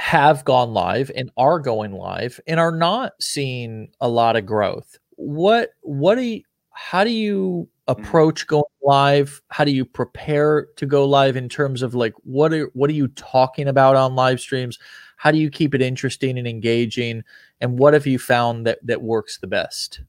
[0.00, 4.98] have gone live and are going live and are not seeing a lot of growth.
[5.16, 7.68] What what do you how do you.
[7.90, 9.42] Approach going live?
[9.48, 12.94] How do you prepare to go live in terms of like what are what are
[12.94, 14.78] you talking about on live streams?
[15.16, 17.24] How do you keep it interesting and engaging?
[17.60, 20.00] And what have you found that that works the best?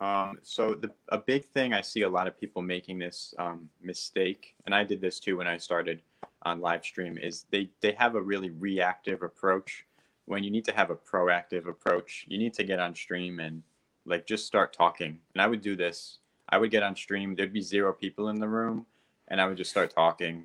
[0.00, 3.68] Um, so the, a big thing I see a lot of people making this um,
[3.82, 6.02] mistake, and I did this too when I started
[6.42, 9.86] on live stream, is they they have a really reactive approach.
[10.28, 13.62] When you need to have a proactive approach, you need to get on stream and
[14.04, 15.18] like just start talking.
[15.34, 16.18] And I would do this.
[16.48, 17.34] I would get on stream.
[17.34, 18.86] There'd be zero people in the room,
[19.28, 20.44] and I would just start talking,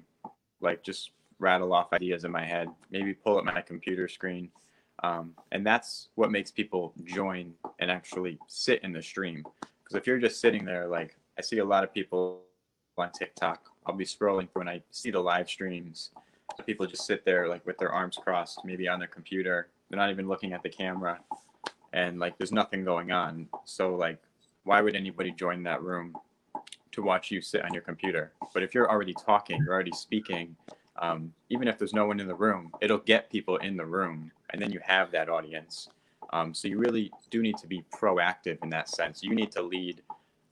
[0.60, 2.69] like just rattle off ideas in my head.
[2.91, 4.50] Maybe pull up my computer screen
[5.02, 9.43] um, and that's what makes people join and actually sit in the stream.
[9.84, 12.41] Because if you're just sitting there, like I see a lot of people
[12.98, 16.12] on TikTok, I'll be scrolling when I see the live streams.
[16.65, 19.69] People just sit there like with their arms crossed, maybe on their computer.
[19.89, 21.19] They're not even looking at the camera,
[21.91, 23.47] and like there's nothing going on.
[23.65, 24.19] So like,
[24.63, 26.15] why would anybody join that room
[26.91, 28.31] to watch you sit on your computer?
[28.53, 30.55] But if you're already talking, you're already speaking,
[30.97, 34.31] um, even if there's no one in the room, it'll get people in the room,
[34.51, 35.89] and then you have that audience.
[36.31, 39.21] Um, so you really do need to be proactive in that sense.
[39.21, 40.01] You need to lead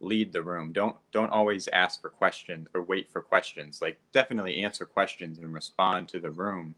[0.02, 0.72] lead the room.
[0.74, 3.82] Don't don't always ask for questions or wait for questions.
[3.82, 6.76] Like definitely answer questions and respond to the room.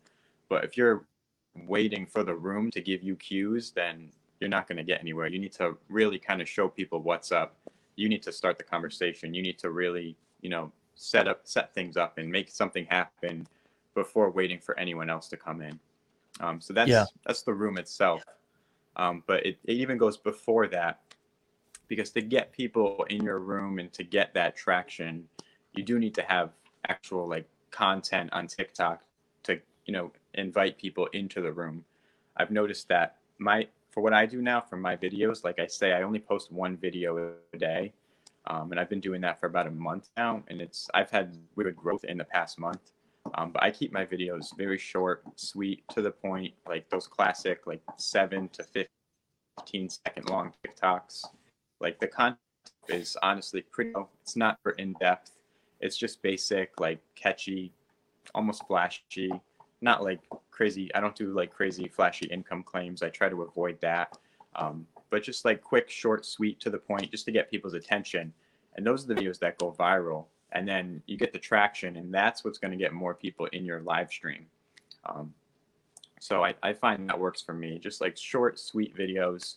[0.50, 1.06] But if you're
[1.66, 5.28] waiting for the room to give you cues, then you're not going to get anywhere.
[5.28, 7.56] You need to really kind of show people what's up.
[7.96, 9.34] You need to start the conversation.
[9.34, 13.48] You need to really, you know, set up set things up and make something happen
[13.96, 15.80] before waiting for anyone else to come in.
[16.40, 17.06] Um, so that's yeah.
[17.26, 18.24] that's the room itself.
[18.96, 21.00] Um, but it, it even goes before that
[21.88, 25.28] because to get people in your room and to get that traction,
[25.74, 26.52] you do need to have
[26.88, 29.02] actual like content on TikTok
[29.44, 31.84] to you know invite people into the room.
[32.38, 35.94] I've noticed that my for what I do now for my videos, like I say,
[35.94, 37.94] I only post one video a day.
[38.48, 41.38] Um, and I've been doing that for about a month now, and it's I've had
[41.56, 42.92] good growth in the past month.
[43.36, 47.66] Um, but I keep my videos very short, sweet, to the point, like those classic
[47.66, 51.24] like seven to fifteen second long TikToks.
[51.84, 52.40] Like the content
[52.88, 53.94] is honestly pretty.
[54.22, 55.32] It's not for in depth.
[55.82, 57.74] It's just basic, like catchy,
[58.34, 59.32] almost flashy.
[59.82, 60.90] Not like crazy.
[60.96, 63.04] I don't do like crazy flashy income claims.
[63.04, 64.18] I try to avoid that.
[64.56, 68.34] Um, but just like quick, short, sweet, to the point, just to get people's attention.
[68.76, 70.26] And those are the videos that go viral.
[70.54, 73.66] And then you get the traction, and that's what's going to get more people in
[73.66, 74.46] your live stream.
[75.06, 75.34] Um,
[76.20, 77.80] so I, I, find that works for me.
[77.80, 79.56] Just like short, sweet videos,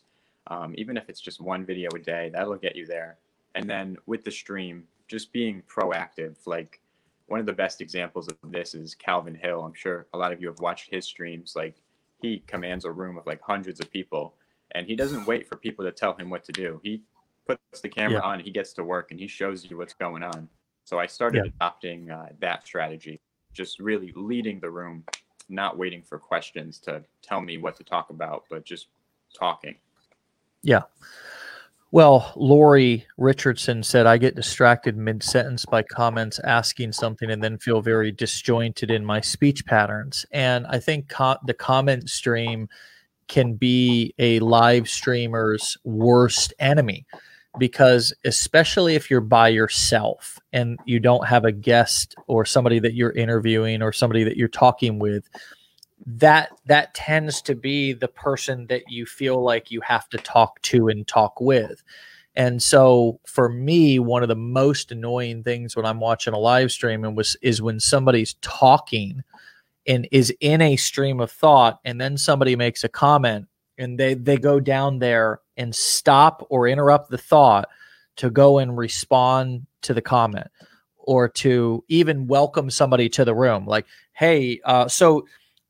[0.49, 3.19] um, even if it's just one video a day, that'll get you there.
[3.55, 6.37] And then with the stream, just being proactive.
[6.47, 6.81] Like
[7.27, 9.63] one of the best examples of this is Calvin Hill.
[9.65, 11.55] I'm sure a lot of you have watched his streams.
[11.57, 11.77] Like
[12.21, 14.35] he commands a room of like hundreds of people
[14.73, 16.81] and he doesn't wait for people to tell him what to do.
[16.83, 17.03] He
[17.47, 18.29] puts the camera yeah.
[18.29, 20.49] on, he gets to work, and he shows you what's going on.
[20.85, 21.51] So I started yeah.
[21.57, 23.21] adopting uh, that strategy,
[23.53, 25.05] just really leading the room,
[25.49, 28.89] not waiting for questions to tell me what to talk about, but just
[29.37, 29.77] talking.
[30.67, 30.83] Yeah.
[31.93, 37.57] Well, Lori Richardson said, I get distracted mid sentence by comments asking something and then
[37.57, 40.27] feel very disjointed in my speech patterns.
[40.33, 42.69] And I think co- the comment stream
[43.29, 47.07] can be a live streamer's worst enemy
[47.59, 52.95] because especially if you're by yourself and you don't have a guest or somebody that
[52.95, 55.29] you're interviewing or somebody that you're talking with
[56.07, 60.63] that that tends to be the person that you feel like you have to talk
[60.63, 61.83] to and talk with.
[62.37, 66.71] And so for me one of the most annoying things when i'm watching a live
[66.71, 69.23] stream and was is when somebody's talking
[69.87, 73.47] and is in a stream of thought and then somebody makes a comment
[73.79, 77.69] and they they go down there and stop or interrupt the thought
[78.17, 80.49] to go and respond to the comment
[80.99, 83.67] or to even welcome somebody to the room.
[83.67, 85.27] Like hey uh, so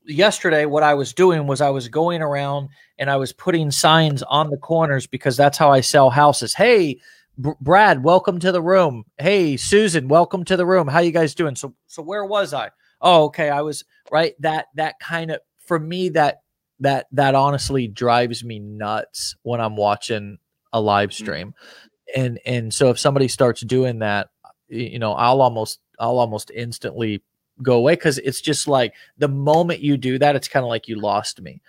[0.07, 4.23] yesterday what i was doing was i was going around and i was putting signs
[4.23, 6.53] on the corners because that's how i sell houses.
[6.53, 6.99] Hey
[7.39, 9.03] B- brad welcome to the room.
[9.17, 10.87] Hey susan welcome to the room.
[10.87, 11.55] How you guys doing?
[11.55, 12.69] So so where was i?
[13.01, 16.41] Oh okay i was right that that kind of for me that
[16.79, 20.37] that that honestly drives me nuts when i'm watching
[20.73, 21.13] a live mm.
[21.13, 21.47] stream.
[21.47, 22.21] Mm-hmm.
[22.21, 24.29] and and so if somebody starts doing that
[24.69, 27.21] you know i'll almost i'll almost instantly
[27.63, 30.87] go away because it's just like the moment you do that it's kind of like
[30.87, 31.61] you lost me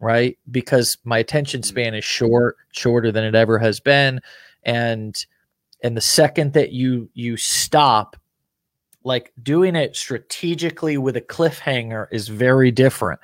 [0.00, 1.64] right because my attention mm.
[1.64, 4.20] span is short shorter than it ever has been
[4.64, 5.26] and
[5.82, 8.16] and the second that you you stop
[9.04, 13.20] like doing it strategically with a cliffhanger is very different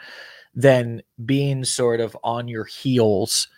[0.55, 3.49] than being sort of on your heels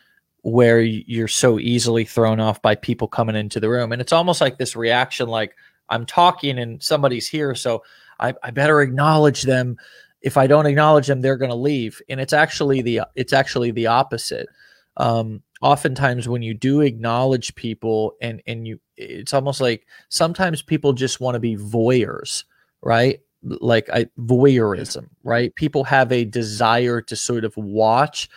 [0.43, 4.41] where you're so easily thrown off by people coming into the room and it's almost
[4.41, 5.55] like this reaction like
[5.91, 7.83] i'm talking and somebody's here so
[8.21, 9.77] i, I better acknowledge them.
[10.23, 12.01] If i don't acknowledge them they're going to leave.
[12.09, 14.49] And it's actually the it's actually the opposite.
[14.97, 20.93] Um, oftentimes when you do acknowledge people and and you it's almost like sometimes people
[20.93, 22.45] just want to be voyeurs
[22.83, 23.21] right?
[23.43, 25.55] Like I, voyeurism right?
[25.55, 28.29] People have a desire to sort of watch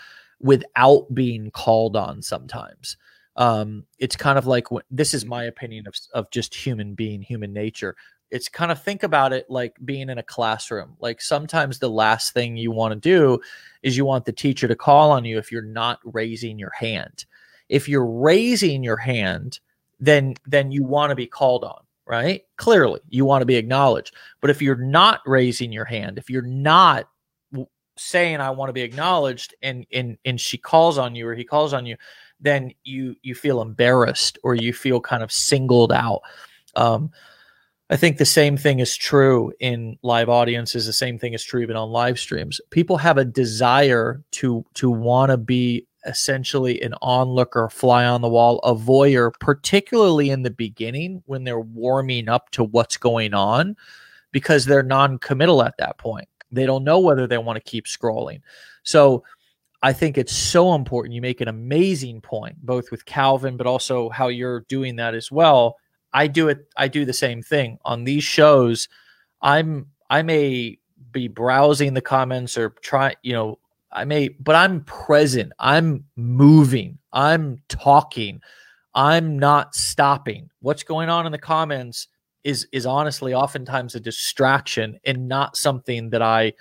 [0.41, 2.98] without being called on sometimes.
[3.36, 7.22] Um it's kind of like what this is my opinion of, of just human being
[7.22, 7.96] human nature
[8.34, 10.98] it's kind of think about it like being in a classroom.
[11.00, 13.39] Like sometimes the last thing you want to do
[13.84, 17.26] is you want the teacher to call on you if you're not raising your hand.
[17.69, 19.60] If you're raising your hand,
[20.00, 22.43] then then you want to be called on, right?
[22.58, 24.15] Clearly, you want to be acknowledged.
[24.41, 27.08] But if you're not raising your hand, if you're not
[27.98, 31.43] saying I want to be acknowledged and and and she calls on you or he
[31.43, 31.98] calls on you,
[32.39, 36.22] then you you feel embarrassed or you feel kind of singled out.
[36.76, 37.12] Um,
[37.94, 40.88] I think the same thing is true in live audiences.
[40.88, 42.60] The same thing is true even on live streams.
[42.72, 48.30] People have a desire to to want to be essentially an onlooker, fly on the
[48.30, 53.76] wall, a voyeur, particularly in the beginning when they're warming up to what's going on,
[54.32, 56.28] because they're non-committal at that point.
[56.52, 58.42] They don't know whether they want to keep scrolling.
[58.82, 59.24] So
[59.84, 61.14] I think it's so important.
[61.14, 65.32] You make an amazing point, both with Calvin, but also how you're doing that as
[65.32, 65.78] well
[66.13, 66.67] I do it.
[66.78, 68.88] I do the same thing on these shows.
[69.41, 70.78] I'm I may
[71.12, 73.60] be browsing the comments or try, you know,
[73.91, 75.54] I may, but I'm present.
[75.60, 76.97] I'm moving.
[77.13, 78.41] I'm talking.
[78.95, 80.49] I'm not stopping.
[80.60, 82.08] What's going on in the comments
[82.43, 86.54] is is honestly oftentimes a distraction and not something that I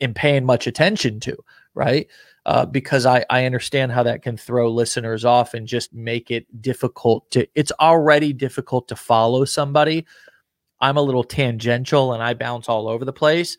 [0.00, 1.36] am paying much attention to,
[1.74, 2.06] right?
[2.46, 6.62] Uh, because I, I understand how that can throw listeners off and just make it
[6.62, 7.46] difficult to.
[7.54, 10.06] It's already difficult to follow somebody.
[10.80, 13.56] I'm a little tangential and I bounce all over the place.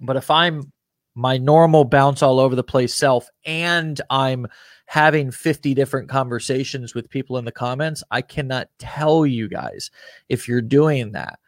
[0.00, 0.72] But if I'm
[1.14, 4.46] my normal bounce all over the place self and I'm
[4.86, 9.90] having 50 different conversations with people in the comments, I cannot tell you guys
[10.28, 11.38] if you're doing that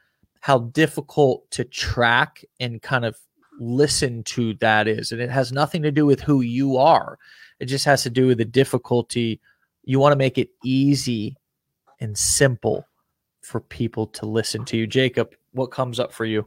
[0.40, 3.16] how difficult to track and kind of
[3.59, 5.12] listen to that is.
[5.12, 7.19] And it has nothing to do with who you are,
[7.61, 9.40] it just has to do with the difficulty.
[9.85, 11.37] You want to make it easy
[12.01, 12.87] and simple
[13.43, 14.87] for people to listen to you.
[14.87, 16.47] Jacob, what comes up for you?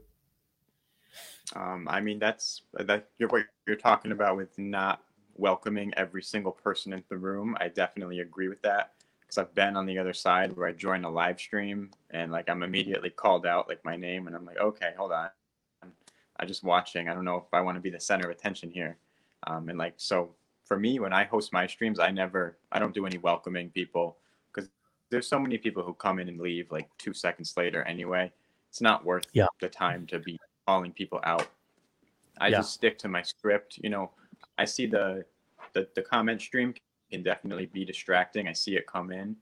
[1.56, 5.02] Um, I mean, that's that you're, what you're talking about with not
[5.36, 7.56] welcoming every single person into the room.
[7.60, 11.04] I definitely agree with that because I've been on the other side where I join
[11.04, 14.58] a live stream and like I'm immediately called out like my name and I'm like,
[14.58, 15.30] okay, hold on.
[16.40, 17.10] I'm just watching.
[17.10, 18.98] I don't know if I want to be the center of attention here.
[19.46, 20.32] Um, and like, so
[20.66, 24.18] for me, when I host my streams, I never, I don't do any welcoming people
[24.54, 24.70] because
[25.10, 28.32] there's so many people who come in and leave like two seconds later anyway.
[28.70, 29.48] It's not worth yeah.
[29.62, 31.48] the time to be calling people out.
[32.40, 32.58] I yeah.
[32.58, 33.80] just stick to my script.
[33.82, 34.12] You know,
[34.58, 35.26] I see the,
[35.74, 36.74] the, the comment stream
[37.12, 38.48] can definitely be distracting.
[38.48, 39.36] I see it come in,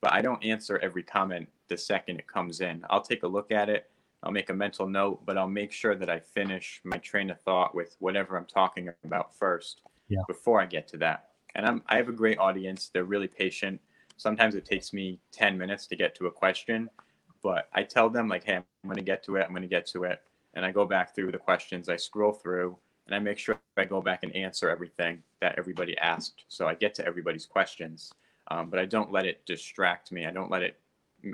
[0.00, 2.84] but I don't answer every comment the second it comes in.
[2.90, 3.88] I'll take a look at it
[4.22, 7.40] I'll make a mental note, but I'll make sure that I finish my train of
[7.40, 10.20] thought with whatever I'm talking about first yeah.
[10.28, 11.30] before I get to that.
[11.54, 12.90] And I'm, I have a great audience.
[12.92, 13.80] They're really patient.
[14.16, 16.88] Sometimes it takes me 10 minutes to get to a question,
[17.42, 19.42] but I tell them, like, hey, I'm going to get to it.
[19.42, 20.20] I'm going to get to it.
[20.54, 23.84] And I go back through the questions, I scroll through, and I make sure I
[23.84, 26.44] go back and answer everything that everybody asked.
[26.48, 28.12] So I get to everybody's questions,
[28.48, 30.26] um, but I don't let it distract me.
[30.26, 30.78] I don't let it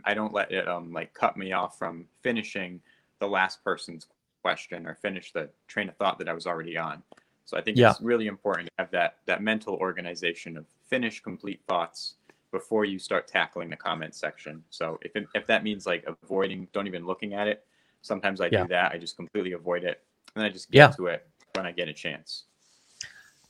[0.05, 2.81] I don't let it um like cut me off from finishing
[3.19, 4.07] the last person's
[4.43, 7.03] question or finish the train of thought that I was already on.
[7.45, 7.91] So I think yeah.
[7.91, 12.15] it's really important to have that that mental organization of finish complete thoughts
[12.51, 14.63] before you start tackling the comment section.
[14.71, 17.65] So if it, if that means like avoiding, don't even looking at it,
[18.03, 18.63] sometimes I yeah.
[18.63, 18.93] do that.
[18.93, 20.03] I just completely avoid it,
[20.35, 20.89] and I just get yeah.
[20.97, 22.45] to it when I get a chance.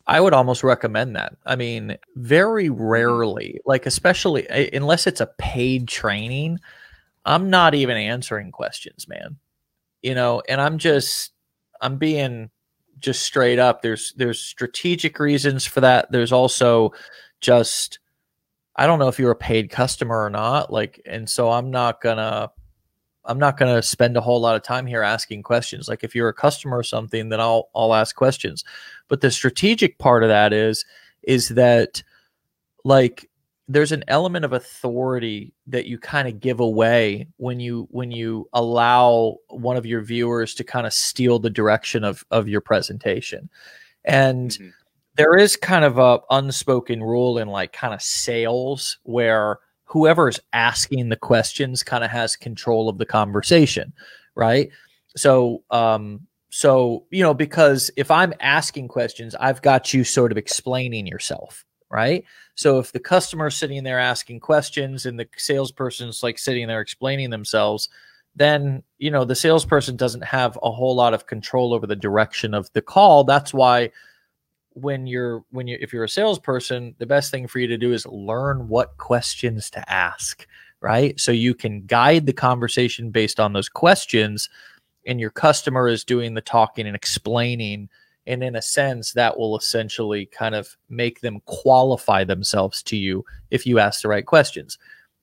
[0.08, 1.36] I would almost recommend that.
[1.44, 2.82] I mean, very mm-hmm.
[2.82, 6.58] rarely, like especially unless it's a paid training,
[7.26, 9.36] I'm not even answering questions, man.
[10.02, 11.32] You know, and I'm just
[11.80, 12.50] I'm being
[12.98, 13.82] just straight up.
[13.82, 16.10] There's there's strategic reasons for that.
[16.10, 16.92] There's also
[17.40, 17.98] just
[18.76, 22.00] I don't know if you're a paid customer or not, like and so I'm not
[22.00, 22.50] going to
[23.26, 25.86] I'm not going to spend a whole lot of time here asking questions.
[25.86, 28.64] Like if you're a customer or something, then I'll I'll ask questions.
[29.08, 30.84] But the strategic part of that is
[31.22, 32.02] is that
[32.84, 33.28] like
[33.68, 38.48] there's an element of authority that you kind of give away when you when you
[38.54, 43.48] allow one of your viewers to kind of steal the direction of of your presentation
[44.04, 44.68] and mm-hmm.
[45.16, 50.40] there is kind of a unspoken rule in like kind of sales where whoever is
[50.54, 53.92] asking the questions kind of has control of the conversation
[54.34, 54.70] right
[55.14, 56.20] so um
[56.50, 61.64] so you know because if i'm asking questions i've got you sort of explaining yourself
[61.90, 62.24] right?
[62.54, 66.80] So if the customer is sitting there asking questions and the salesperson's like sitting there
[66.80, 67.88] explaining themselves,
[68.34, 72.54] then you know the salesperson doesn't have a whole lot of control over the direction
[72.54, 73.24] of the call.
[73.24, 73.90] That's why
[74.74, 77.92] when you're when you if you're a salesperson, the best thing for you to do
[77.92, 80.46] is learn what questions to ask,
[80.80, 81.18] right?
[81.18, 84.48] So you can guide the conversation based on those questions
[85.08, 87.88] and your customer is doing the talking and explaining
[88.26, 93.24] and in a sense that will essentially kind of make them qualify themselves to you
[93.50, 94.78] if you ask the right questions.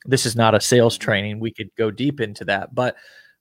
[0.05, 1.03] This is not a sales mm-hmm.
[1.03, 1.39] training.
[1.39, 2.95] We could go deep into that but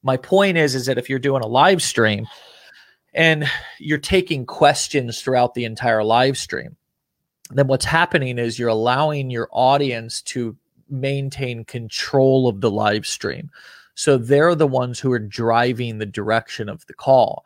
[0.05, 2.27] my point is is that if you're doing a live stream
[3.15, 6.77] and you're taking questions throughout the entire live stream
[7.51, 10.57] then what's happening is you're allowing your audience to
[10.89, 13.51] maintain control of the live stream
[13.95, 17.45] so they're the ones who are driving the direction of the call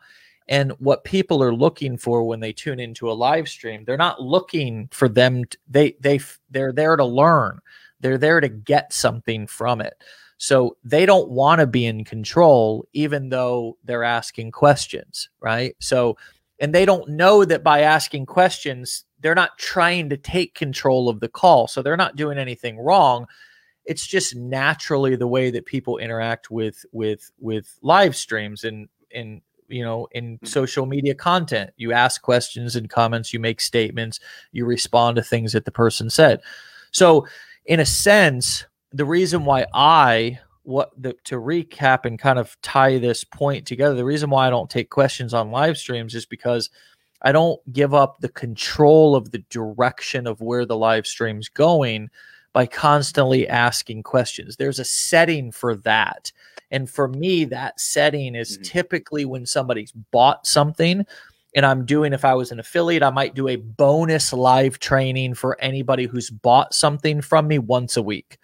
[0.49, 4.19] and what people are looking for when they tune into a live stream, they're not
[4.19, 5.45] looking for them.
[5.45, 6.19] To, they they
[6.49, 7.59] they're there to learn.
[8.01, 9.93] They're there to get something from it.
[10.37, 15.75] So they don't want to be in control, even though they're asking questions, right?
[15.79, 16.17] So,
[16.59, 21.19] and they don't know that by asking questions, they're not trying to take control of
[21.19, 21.67] the call.
[21.67, 23.27] So they're not doing anything wrong.
[23.89, 29.41] It's just naturally the way that people interact with with with live streams and and
[29.69, 30.45] you know in mm-hmm.
[30.45, 34.19] social media content you ask questions and comments you make statements
[34.51, 36.41] you respond to things that the person said
[36.91, 37.25] so
[37.65, 42.97] in a sense the reason why i what the, to recap and kind of tie
[42.97, 46.69] this point together the reason why i don't take questions on live streams is because
[47.21, 52.09] i don't give up the control of the direction of where the live stream's going
[52.53, 56.31] by constantly asking questions there's a setting for that
[56.71, 58.63] and for me, that setting is mm-hmm.
[58.63, 61.05] typically when somebody's bought something.
[61.55, 65.33] And I'm doing, if I was an affiliate, I might do a bonus live training
[65.33, 68.37] for anybody who's bought something from me once a week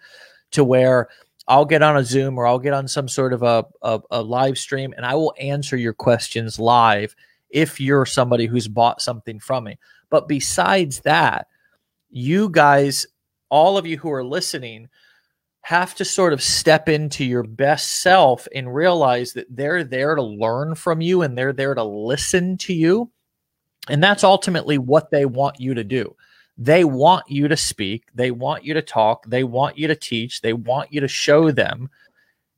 [0.50, 1.08] to where
[1.46, 4.22] I'll get on a Zoom or I'll get on some sort of a, a, a
[4.22, 7.14] live stream and I will answer your questions live
[7.50, 9.78] if you're somebody who's bought something from me.
[10.10, 11.46] But besides that,
[12.10, 13.06] you guys,
[13.48, 14.88] all of you who are listening,
[15.62, 20.22] have to sort of step into your best self and realize that they're there to
[20.22, 23.10] learn from you and they're there to listen to you.
[23.88, 26.14] And that's ultimately what they want you to do.
[26.58, 30.40] They want you to speak, they want you to talk, they want you to teach,
[30.40, 31.90] they want you to show them,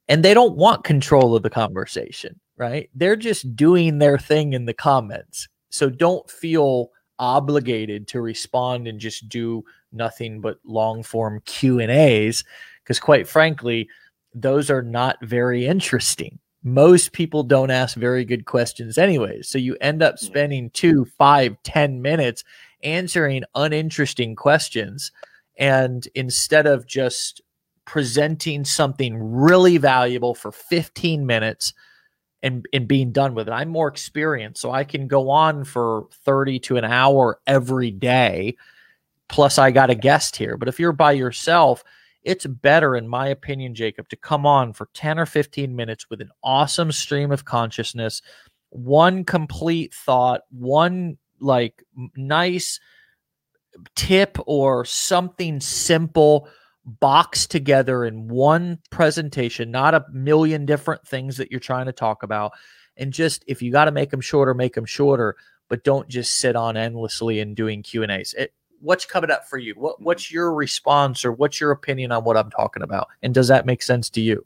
[0.08, 2.90] and they don't want control of the conversation, right?
[2.94, 5.48] They're just doing their thing in the comments.
[5.70, 11.90] So don't feel obligated to respond and just do nothing but long form Q and
[11.90, 12.44] A's
[12.82, 13.88] because quite frankly,
[14.34, 16.38] those are not very interesting.
[16.62, 19.48] Most people don't ask very good questions anyways.
[19.48, 22.44] So you end up spending two, five, ten minutes
[22.82, 25.12] answering uninteresting questions.
[25.56, 27.40] And instead of just
[27.84, 31.72] presenting something really valuable for 15 minutes
[32.42, 34.60] and, and being done with it, I'm more experienced.
[34.60, 38.56] So I can go on for 30 to an hour every day.
[39.28, 40.56] Plus, I got a guest here.
[40.56, 41.84] But if you're by yourself,
[42.22, 46.20] it's better, in my opinion, Jacob, to come on for 10 or 15 minutes with
[46.20, 48.22] an awesome stream of consciousness,
[48.70, 51.84] one complete thought, one like
[52.16, 52.80] nice
[53.94, 56.48] tip or something simple
[56.84, 62.22] boxed together in one presentation, not a million different things that you're trying to talk
[62.22, 62.52] about.
[62.96, 65.36] And just if you got to make them shorter, make them shorter,
[65.68, 68.34] but don't just sit on endlessly and doing Q and A's.
[68.36, 69.74] It, what's coming up for you?
[69.74, 70.04] What mm-hmm.
[70.04, 73.08] what's your response or what's your opinion on what I'm talking about?
[73.22, 74.44] And does that make sense to you?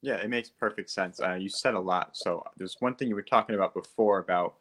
[0.00, 1.20] Yeah, it makes perfect sense.
[1.20, 2.16] Uh, you said a lot.
[2.16, 4.54] So there's one thing you were talking about before about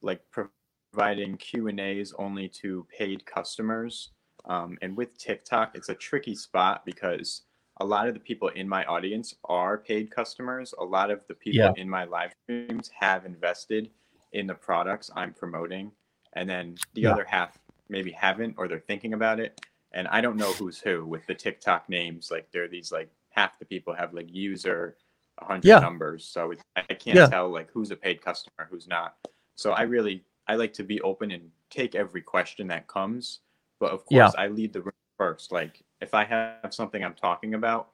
[0.00, 4.10] like providing Q and A's only to paid customers.
[4.46, 7.42] Um, and with TikTok, it's a tricky spot because
[7.80, 10.74] a lot of the people in my audience are paid customers.
[10.78, 11.72] A lot of the people yeah.
[11.76, 13.90] in my live streams have invested
[14.32, 15.92] in the products I'm promoting
[16.34, 17.12] and then the yeah.
[17.12, 17.58] other half
[17.88, 19.60] maybe haven't or they're thinking about it.
[19.92, 22.30] And I don't know who's who with the TikTok names.
[22.30, 24.96] Like there are these like half the people have like user
[25.38, 25.80] a hundred yeah.
[25.80, 27.26] numbers, so I can't yeah.
[27.26, 29.16] tell like who's a paid customer, who's not.
[29.56, 33.40] So I really I like to be open and take every question that comes
[33.80, 34.34] but of course.
[34.38, 35.50] I lead the room first.
[35.50, 37.88] Like if I have something I'm talking about,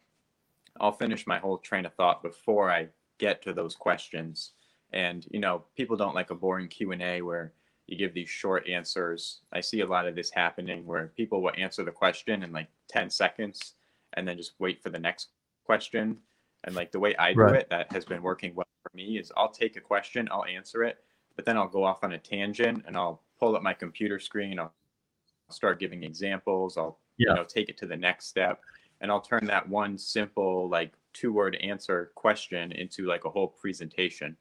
[0.79, 4.51] I'll finish my whole train of thought before I get to those questions.
[4.93, 7.53] And you know, people don't like a boring Q and A where
[7.87, 9.41] you give these short answers.
[9.53, 12.69] I see a lot of this happening where people will answer the question in like
[12.89, 13.75] 10 seconds
[14.15, 15.29] and then just wait for the next
[15.65, 16.17] question.
[16.65, 17.57] And like the way I do right.
[17.57, 20.83] it, that has been working well for me is I'll take a question, I'll answer
[20.83, 20.99] it,
[21.37, 24.59] but then I'll go off on a tangent and I'll pull up my computer screen.
[24.59, 24.75] I'll
[25.51, 26.77] start giving examples.
[26.77, 27.31] I'll yeah.
[27.31, 28.61] you know take it to the next step,
[29.01, 33.49] and I'll turn that one simple like two word answer question into like a whole
[33.49, 34.37] presentation.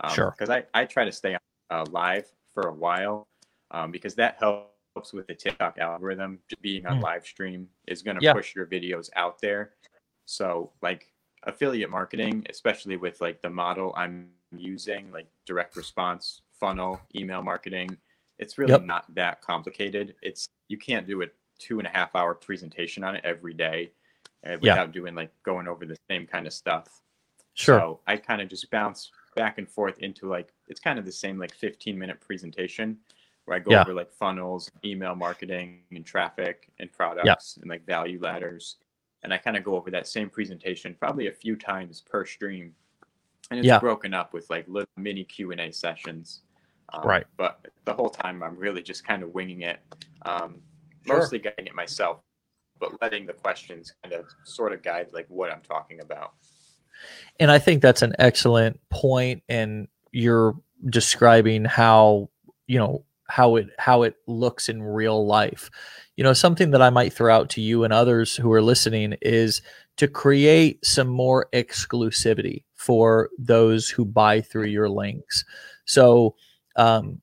[0.00, 0.34] Um, sure.
[0.36, 1.36] Because I I try to stay
[1.70, 2.26] uh, live
[2.60, 3.26] for a while
[3.70, 6.38] um, because that helps with the TikTok algorithm.
[6.60, 7.02] Being on mm.
[7.02, 8.32] live stream is going to yeah.
[8.32, 9.72] push your videos out there.
[10.26, 11.12] So like
[11.44, 17.96] affiliate marketing, especially with like the model I'm using, like direct response, funnel, email marketing,
[18.38, 18.84] it's really yep.
[18.84, 20.14] not that complicated.
[20.22, 21.26] It's you can't do a
[21.58, 23.92] two and a half hour presentation on it every day
[24.46, 24.92] uh, without yeah.
[24.92, 27.02] doing like going over the same kind of stuff.
[27.54, 27.78] Sure.
[27.78, 31.12] So I kind of just bounce back and forth into like it's kind of the
[31.12, 32.98] same like 15 minute presentation
[33.44, 33.82] where I go yeah.
[33.82, 37.62] over like funnels, email marketing, and traffic and products yeah.
[37.62, 38.76] and like value ladders
[39.22, 42.74] and I kind of go over that same presentation probably a few times per stream,
[43.50, 43.78] and it's yeah.
[43.78, 46.42] broken up with like little mini Q and A sessions.
[46.92, 47.26] Um, right.
[47.36, 49.80] But the whole time I'm really just kind of winging it,
[50.22, 50.60] um,
[51.06, 51.18] sure.
[51.18, 52.20] mostly getting it myself,
[52.78, 56.32] but letting the questions kind of sort of guide like what I'm talking about.
[57.38, 60.56] And I think that's an excellent point, and you're
[60.88, 62.30] describing how
[62.66, 65.70] you know how it how it looks in real life.
[66.16, 69.14] You know something that i might throw out to you and others who are listening
[69.22, 69.62] is
[69.96, 75.44] to create some more exclusivity for those who buy through your links.
[75.84, 76.34] So
[76.76, 77.20] um,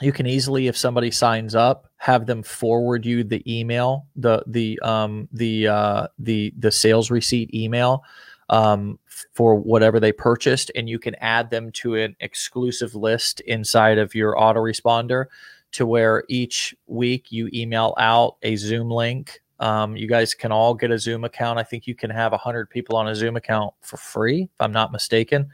[0.00, 4.78] you can easily if somebody signs up have them forward you the email the the
[4.80, 8.02] um, the uh, the the sales receipt email
[8.50, 8.98] um,
[9.32, 14.14] for whatever they purchased, and you can add them to an exclusive list inside of
[14.14, 15.26] your autoresponder
[15.72, 19.40] to where each week you email out a Zoom link.
[19.60, 21.58] Um, you guys can all get a Zoom account.
[21.60, 24.72] I think you can have 100 people on a Zoom account for free, if I'm
[24.72, 25.48] not mistaken.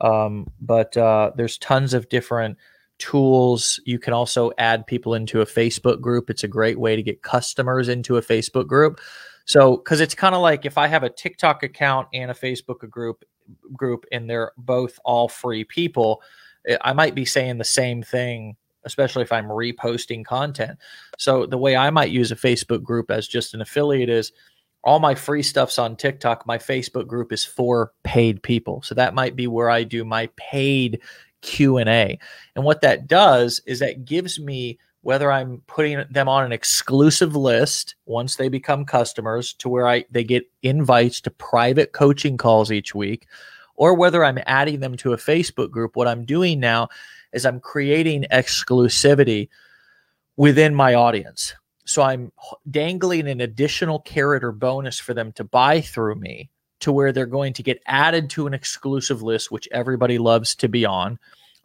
[0.00, 2.56] Um, but uh, there's tons of different
[2.98, 3.78] tools.
[3.84, 6.30] You can also add people into a Facebook group.
[6.30, 9.00] It's a great way to get customers into a Facebook group.
[9.48, 12.88] So, because it's kind of like if I have a TikTok account and a Facebook
[12.90, 13.24] group
[13.72, 16.22] group, and they're both all free people,
[16.66, 20.78] eh, I might be saying the same thing, especially if I'm reposting content.
[21.16, 24.32] So, the way I might use a Facebook group as just an affiliate is
[24.84, 26.46] all my free stuff's on TikTok.
[26.46, 28.82] My Facebook group is for paid people.
[28.82, 31.00] So that might be where I do my paid
[31.40, 32.18] Q&A.
[32.54, 37.36] And what that does is that gives me whether I'm putting them on an exclusive
[37.36, 42.72] list once they become customers to where I they get invites to private coaching calls
[42.72, 43.26] each week
[43.76, 46.88] or whether I'm adding them to a Facebook group what I'm doing now
[47.32, 49.48] is I'm creating exclusivity
[50.36, 51.54] within my audience.
[51.84, 52.32] So I'm
[52.70, 57.26] dangling an additional carrot or bonus for them to buy through me to where they're
[57.26, 61.18] going to get added to an exclusive list which everybody loves to be on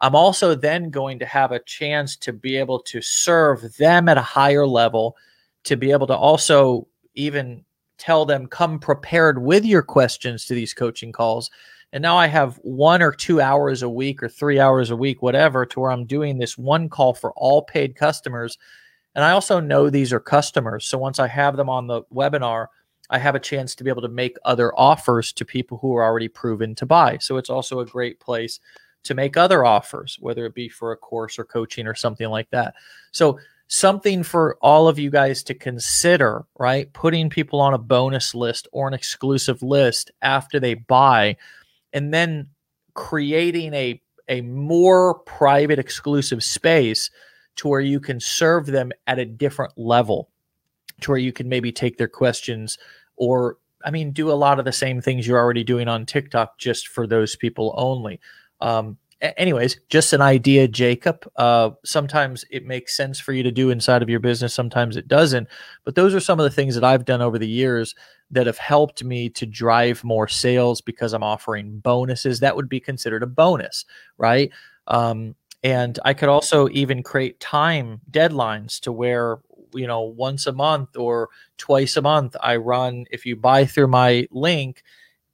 [0.03, 4.17] I'm also then going to have a chance to be able to serve them at
[4.17, 5.15] a higher level,
[5.63, 7.63] to be able to also even
[7.97, 11.49] tell them, come prepared with your questions to these coaching calls.
[11.93, 15.21] And now I have one or two hours a week or three hours a week,
[15.21, 18.57] whatever, to where I'm doing this one call for all paid customers.
[19.15, 20.85] And I also know these are customers.
[20.85, 22.67] So once I have them on the webinar,
[23.09, 26.03] I have a chance to be able to make other offers to people who are
[26.03, 27.19] already proven to buy.
[27.21, 28.59] So it's also a great place
[29.03, 32.49] to make other offers, whether it be for a course or coaching or something like
[32.51, 32.73] that.
[33.11, 36.91] So, something for all of you guys to consider, right?
[36.93, 41.37] Putting people on a bonus list or an exclusive list after they buy,
[41.91, 42.47] and then
[42.93, 47.09] creating a, a more private, exclusive space
[47.55, 50.29] to where you can serve them at a different level,
[51.01, 52.77] to where you can maybe take their questions
[53.15, 56.57] or I mean, do a lot of the same things you're already doing on TikTok
[56.57, 58.19] just for those people only.
[58.63, 61.27] Um, anyways, just an idea, Jacob.
[61.35, 65.07] Uh, sometimes it makes sense for you to do inside of your business, sometimes it
[65.07, 65.47] doesn't.
[65.83, 67.93] But those are some of the things that I've done over the years
[68.31, 72.39] that have helped me to drive more sales because I'm offering bonuses.
[72.39, 73.85] That would be considered a bonus,
[74.17, 74.49] right?
[74.87, 79.39] Um, and I could also even create time deadlines to where
[79.73, 83.05] you know once a month or twice a month I run.
[83.11, 84.83] If you buy through my link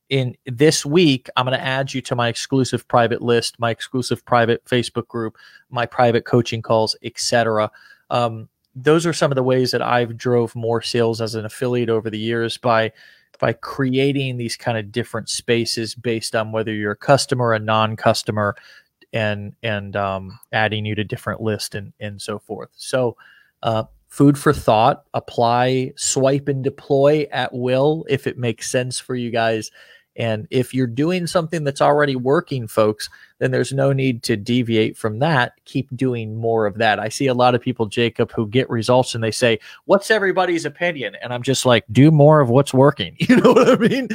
[0.10, 4.26] in this week i'm going to add you to my exclusive private list my exclusive
[4.26, 5.38] private facebook group
[5.70, 7.72] my private coaching calls etc
[8.10, 11.90] um, those are some of the ways that I've drove more sales as an affiliate
[11.90, 12.92] over the years by
[13.40, 18.56] by creating these kind of different spaces based on whether you're a customer, a non-customer,
[19.14, 22.70] and and um, adding you to different lists and and so forth.
[22.76, 23.18] So,
[23.64, 25.06] uh, food for thought.
[25.14, 29.72] Apply, swipe, and deploy at will if it makes sense for you guys.
[30.20, 33.10] And if you're doing something that's already working, folks,
[33.40, 35.54] then there's no need to deviate from that.
[35.64, 37.00] Keep doing more of that.
[37.00, 40.66] I see a lot of people, Jacob, who get results and they say, What's everybody's
[40.66, 41.16] opinion?
[41.24, 43.16] And I'm just like, Do more of what's working.
[43.30, 44.10] You know what I mean?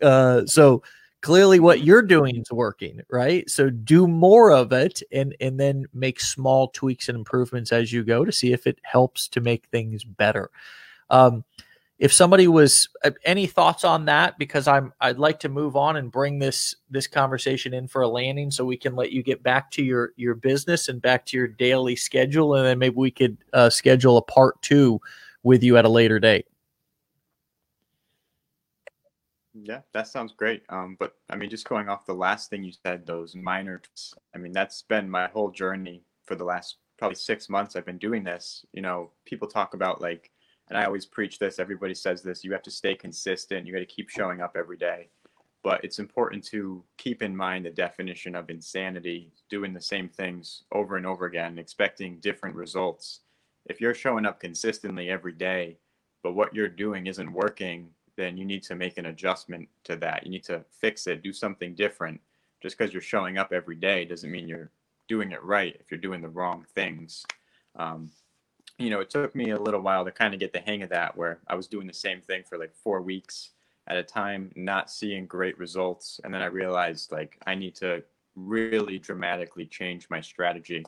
[0.00, 0.82] Uh, so
[1.22, 5.84] clearly what you're doing is working right so do more of it and and then
[5.92, 9.66] make small tweaks and improvements as you go to see if it helps to make
[9.66, 10.50] things better
[11.10, 11.44] um,
[12.00, 15.96] if somebody was uh, any thoughts on that because i'm i'd like to move on
[15.96, 19.42] and bring this this conversation in for a landing so we can let you get
[19.42, 23.10] back to your your business and back to your daily schedule and then maybe we
[23.10, 25.00] could uh, schedule a part two
[25.42, 26.46] with you at a later date
[29.62, 30.62] yeah, that sounds great.
[30.68, 33.82] Um, but I mean, just going off the last thing you said, those minor,
[34.34, 37.76] I mean, that's been my whole journey for the last probably six months.
[37.76, 38.64] I've been doing this.
[38.72, 40.30] You know, people talk about like,
[40.70, 43.66] and I always preach this, everybody says this, you have to stay consistent.
[43.66, 45.08] You got to keep showing up every day.
[45.64, 50.62] But it's important to keep in mind the definition of insanity, doing the same things
[50.72, 53.20] over and over again, expecting different results.
[53.66, 55.76] If you're showing up consistently every day,
[56.22, 60.24] but what you're doing isn't working, then you need to make an adjustment to that.
[60.24, 62.20] You need to fix it, do something different.
[62.62, 64.70] Just because you're showing up every day doesn't mean you're
[65.08, 67.24] doing it right if you're doing the wrong things.
[67.76, 68.10] Um,
[68.80, 70.88] you know, it took me a little while to kind of get the hang of
[70.88, 73.50] that, where I was doing the same thing for like four weeks
[73.86, 76.18] at a time, not seeing great results.
[76.24, 78.02] And then I realized like I need to
[78.34, 80.84] really dramatically change my strategy.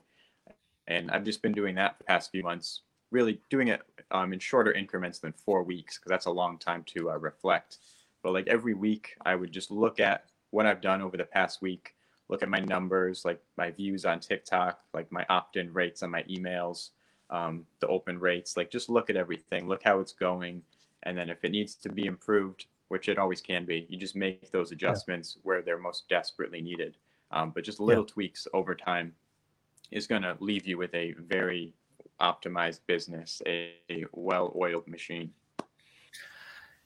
[0.87, 2.81] And I've just been doing that for the past few months,
[3.11, 6.85] really doing it um, in shorter increments than four weeks because that's a long time
[6.95, 7.79] to uh, reflect.
[8.23, 11.61] But like every week, I would just look at what I've done over the past
[11.61, 11.95] week,
[12.31, 16.11] look at my numbers, like my views on TikTok, like my opt in rates on
[16.11, 16.91] my emails,
[17.33, 20.63] um, the open rates, like just look at everything, look how it's going.
[21.05, 24.15] And then if it needs to be improved, which it always can be, you just
[24.15, 25.41] make those adjustments yeah.
[25.43, 26.97] where they're most desperately needed.
[27.33, 28.13] Um, but just little yeah.
[28.13, 29.15] tweaks over time
[29.91, 31.73] is going to leave you with a very
[32.21, 35.31] optimized business, a, a well oiled machine.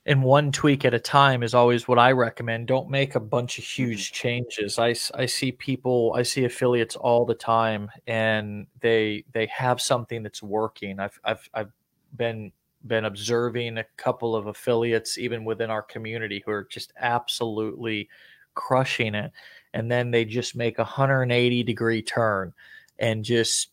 [0.06, 2.68] And one tweak at a time is always what I recommend.
[2.68, 4.14] Don't make a bunch of huge mm-hmm.
[4.14, 4.78] changes.
[4.78, 10.22] I, I see people, I see affiliates all the time, and they they have something
[10.22, 11.00] that's working.
[11.00, 11.72] I've I've I've
[12.16, 12.52] been
[12.86, 18.08] been observing a couple of affiliates even within our community who are just absolutely
[18.54, 19.32] crushing it
[19.74, 22.52] and then they just make a 180 degree turn
[22.98, 23.70] and just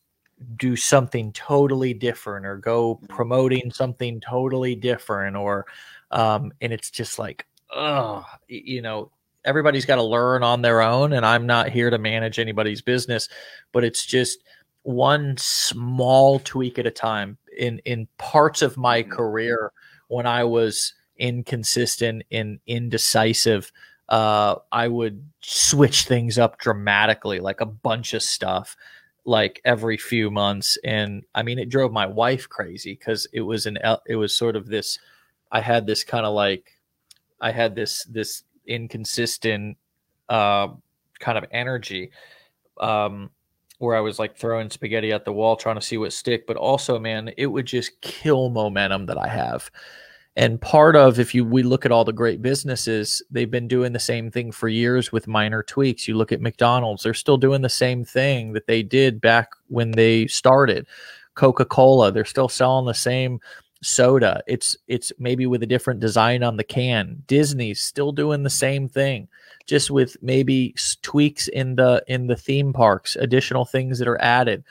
[0.56, 3.06] do something totally different or go mm-hmm.
[3.06, 5.66] promoting something totally different or
[6.10, 9.10] um and it's just like oh you know
[9.44, 13.28] everybody's got to learn on their own and i'm not here to manage anybody's business
[13.72, 14.44] but it's just
[14.82, 19.12] one small tweak at a time in in parts of my mm-hmm.
[19.12, 19.72] career
[20.08, 23.70] when i was inconsistent and indecisive
[24.08, 28.76] uh i would switch things up dramatically like a bunch of stuff
[29.24, 33.66] like every few months and i mean it drove my wife crazy because it was
[33.66, 34.98] an it was sort of this
[35.50, 36.72] i had this kind of like
[37.40, 39.76] i had this this inconsistent
[40.28, 40.68] uh
[41.20, 42.10] kind of energy
[42.80, 43.30] um
[43.78, 46.56] where i was like throwing spaghetti at the wall trying to see what stick but
[46.56, 49.70] also man it would just kill momentum that i have
[50.36, 53.92] and part of if you we look at all the great businesses, they've been doing
[53.92, 56.08] the same thing for years with minor tweaks.
[56.08, 59.92] You look at McDonald's, they're still doing the same thing that they did back when
[59.92, 60.86] they started.
[61.34, 63.40] Coca-Cola, they're still selling the same
[63.82, 64.42] soda.
[64.48, 67.22] It's it's maybe with a different design on the can.
[67.28, 69.28] Disney's still doing the same thing,
[69.66, 74.64] just with maybe tweaks in the in the theme parks, additional things that are added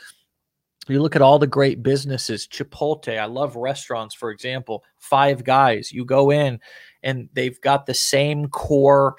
[0.89, 5.91] you look at all the great businesses chipotle i love restaurants for example five guys
[5.91, 6.59] you go in
[7.03, 9.15] and they've got the same core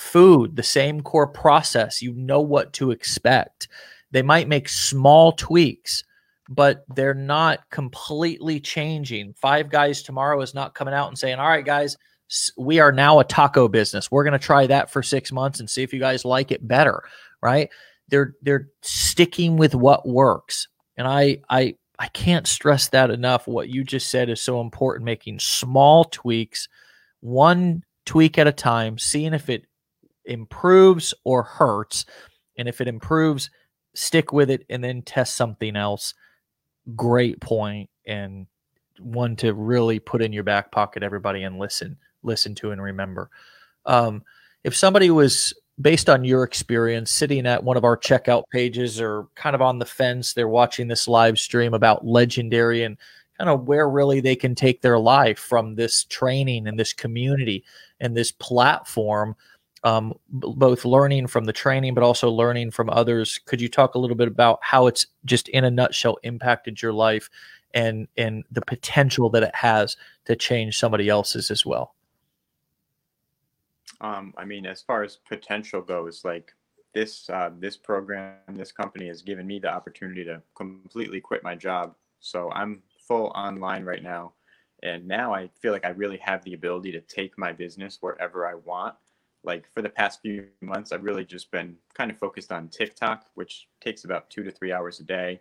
[0.00, 3.68] food the same core process you know what to expect.
[4.12, 6.04] They might make small tweaks
[6.52, 9.34] but they're not completely changing.
[9.34, 11.96] Five guys tomorrow is not coming out and saying all right guys
[12.56, 14.10] we are now a taco business.
[14.10, 16.66] We're going to try that for six months and see if you guys like it
[16.66, 17.02] better
[17.42, 17.68] right?
[18.08, 20.66] They're they're sticking with what works
[21.00, 23.48] and I I I can't stress that enough.
[23.48, 25.06] What you just said is so important.
[25.06, 26.68] Making small tweaks,
[27.20, 29.64] one tweak at a time, seeing if it
[30.26, 32.04] improves or hurts.
[32.58, 33.48] And if it improves,
[33.94, 36.12] stick with it and then test something else.
[36.94, 37.42] Great
[38.06, 38.46] and
[38.98, 43.30] one to really put in your back pocket, everybody, and listen, listen to and remember.
[43.86, 44.22] Um,
[44.64, 49.26] if somebody was based on your experience sitting at one of our checkout pages or
[49.34, 52.96] kind of on the fence, they're watching this live stream about legendary and
[53.38, 57.64] kind of where really they can take their life from this training and this community
[58.00, 59.34] and this platform
[59.82, 63.40] um, both learning from the training but also learning from others.
[63.46, 66.92] Could you talk a little bit about how it's just in a nutshell impacted your
[66.92, 67.30] life
[67.72, 71.94] and and the potential that it has to change somebody else's as well
[74.00, 76.52] um, i mean as far as potential goes like
[76.94, 81.54] this uh, this program this company has given me the opportunity to completely quit my
[81.54, 84.32] job so i'm full online right now
[84.82, 88.46] and now i feel like i really have the ability to take my business wherever
[88.46, 88.94] i want
[89.42, 93.26] like for the past few months, I've really just been kind of focused on TikTok,
[93.34, 95.40] which takes about two to three hours a day,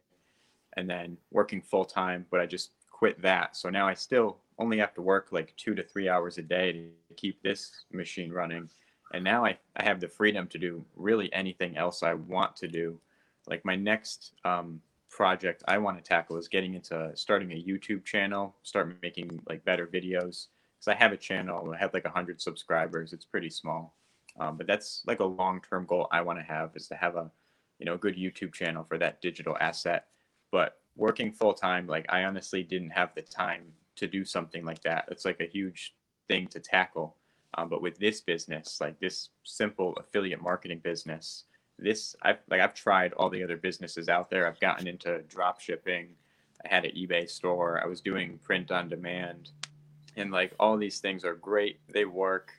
[0.78, 2.26] and then working full time.
[2.32, 3.57] But I just quit that.
[3.57, 6.72] So now I still only have to work like two to three hours a day
[6.72, 8.70] to keep this machine running.
[9.13, 12.67] And now I, I have the freedom to do really anything else I want to
[12.67, 12.99] do.
[13.47, 18.05] Like my next um, project I want to tackle is getting into starting a YouTube
[18.05, 20.47] channel, start making like better videos
[20.78, 21.74] because I have a channel.
[21.74, 23.11] I have like 100 subscribers.
[23.11, 23.95] It's pretty small.
[24.39, 27.30] Um, but that's like a long-term goal I want to have is to have a,
[27.80, 30.05] you know, a good YouTube channel for that digital asset.
[30.51, 33.63] But working full time, like I honestly didn't have the time
[33.97, 35.05] to do something like that.
[35.09, 35.93] It's like a huge
[36.30, 37.17] thing to tackle.
[37.57, 41.43] Um, but with this business, like this simple affiliate marketing business,
[41.77, 44.47] this I've like I've tried all the other businesses out there.
[44.47, 46.09] I've gotten into drop shipping.
[46.63, 47.82] I had an eBay store.
[47.84, 49.51] I was doing print on demand
[50.19, 52.53] and like all these things are great they work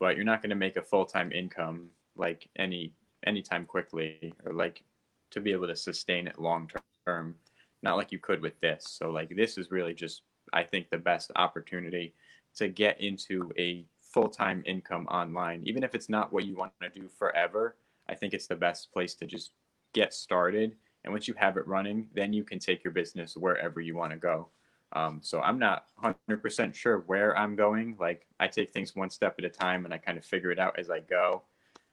[0.00, 2.92] but you're not going to make a full-time income like any
[3.26, 4.82] anytime quickly or like
[5.30, 6.68] to be able to sustain it long
[7.06, 7.34] term
[7.82, 10.98] not like you could with this so like this is really just i think the
[10.98, 12.14] best opportunity
[12.56, 16.88] to get into a full-time income online even if it's not what you want to
[16.90, 17.76] do forever
[18.08, 19.52] i think it's the best place to just
[19.94, 23.80] get started and once you have it running then you can take your business wherever
[23.80, 24.48] you want to go
[24.94, 27.96] um, so I'm not 100% sure where I'm going.
[27.98, 30.58] Like I take things one step at a time and I kind of figure it
[30.58, 31.42] out as I go.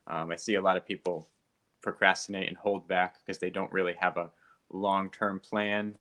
[0.07, 1.30] Um, I see a lot of people
[1.82, 4.30] procrastinate and hold back because they don't really have a
[4.70, 5.95] long term plan.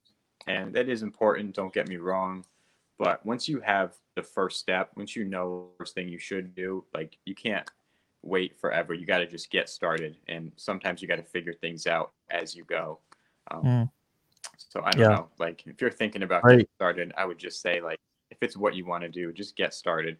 [0.47, 2.45] And that is important, don't get me wrong.
[2.99, 6.55] But once you have the first step, once you know the first thing you should
[6.55, 7.69] do, like you can't
[8.23, 8.95] wait forever.
[8.95, 10.17] You got to just get started.
[10.27, 12.99] And sometimes you got to figure things out as you go.
[13.51, 13.91] Um, mm.
[14.57, 15.17] So I don't yeah.
[15.17, 15.29] know.
[15.39, 16.53] Like if you're thinking about right.
[16.53, 17.99] getting started, I would just say like
[18.31, 20.17] if it's what you want to do, just get started.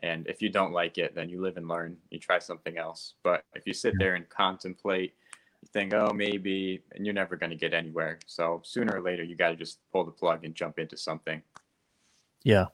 [0.00, 1.96] And if you don't like it, then you live and learn.
[2.10, 3.14] You try something else.
[3.24, 5.14] But if you sit there and contemplate,
[5.60, 8.20] you think, oh, maybe, and you're never going to get anywhere.
[8.26, 11.42] So sooner or later, you got to just pull the plug and jump into something.
[12.48, 12.68] Yeah.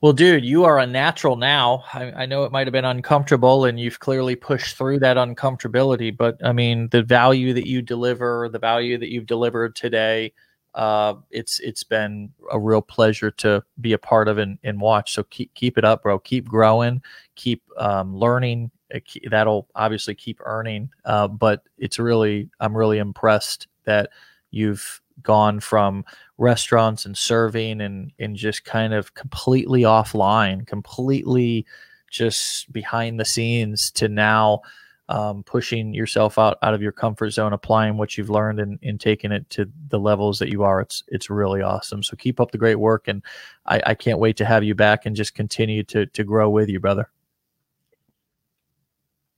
[0.00, 1.84] Well, dude, you are a natural now.
[1.92, 6.16] I, I, know it might have been uncomfortable, and you've clearly pushed through that uncomfortability.
[6.16, 10.32] But I mean, the value that you deliver, the value that you've delivered today,
[10.74, 15.12] uh, it's it's been a real pleasure to be a part of and, and watch.
[15.12, 16.18] So keep keep it up, bro.
[16.18, 17.02] Keep growing,
[17.34, 18.70] keep um, learning.
[18.94, 19.00] Uh,
[19.30, 20.88] that'll obviously keep earning.
[21.04, 24.08] Uh, but it's really I'm really impressed that
[24.50, 26.04] you've gone from
[26.38, 31.66] restaurants and serving and and just kind of completely offline, completely
[32.10, 34.60] just behind the scenes to now
[35.08, 39.00] um, pushing yourself out out of your comfort zone, applying what you've learned, and, and
[39.00, 40.80] taking it to the levels that you are.
[40.80, 42.02] It's it's really awesome.
[42.02, 43.22] So keep up the great work, and
[43.66, 46.68] I, I can't wait to have you back and just continue to to grow with
[46.68, 47.10] you, brother.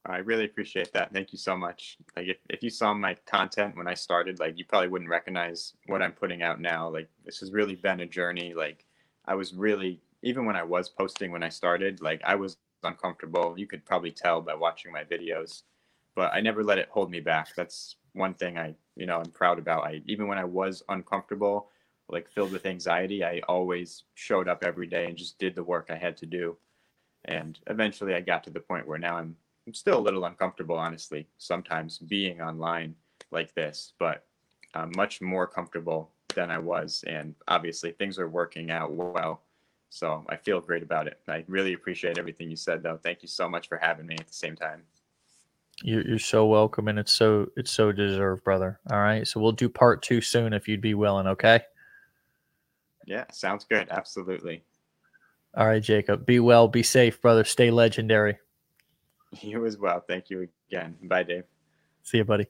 [0.09, 1.13] I really appreciate that.
[1.13, 1.99] Thank you so much.
[2.17, 5.75] Like if, if you saw my content when I started, like you probably wouldn't recognize
[5.87, 6.89] what I'm putting out now.
[6.89, 8.55] Like this has really been a journey.
[8.55, 8.85] Like
[9.27, 13.55] I was really even when I was posting when I started, like I was uncomfortable.
[13.57, 15.63] You could probably tell by watching my videos,
[16.15, 17.55] but I never let it hold me back.
[17.57, 19.85] That's one thing I, you know, I'm proud about.
[19.85, 21.71] I even when I was uncomfortable,
[22.09, 25.89] like filled with anxiety, I always showed up every day and just did the work
[25.91, 26.57] I had to do.
[27.25, 29.37] And eventually I got to the point where now I'm
[29.67, 32.95] I'm still a little uncomfortable, honestly, sometimes being online
[33.31, 34.25] like this, but
[34.75, 37.05] I'm much more comfortable than I was.
[37.07, 39.43] And obviously things are working out well.
[39.91, 41.21] So I feel great about it.
[41.29, 42.99] I really appreciate everything you said, though.
[43.03, 44.83] Thank you so much for having me at the same time.
[45.83, 48.81] You're, you're so welcome, and it's so it's so deserved, brother.
[48.91, 51.27] All right, so we'll do part two soon if you'd be willing.
[51.27, 51.61] Okay.
[53.05, 53.89] Yeah, sounds good.
[53.91, 54.65] Absolutely.
[55.55, 56.25] All right, Jacob.
[56.25, 56.67] Be well.
[56.67, 57.45] Be safe, brother.
[57.45, 58.39] Stay legendary.
[59.43, 60.03] You as well.
[60.07, 60.97] Thank you again.
[61.03, 61.45] Bye, Dave.
[62.03, 62.47] See you, buddy.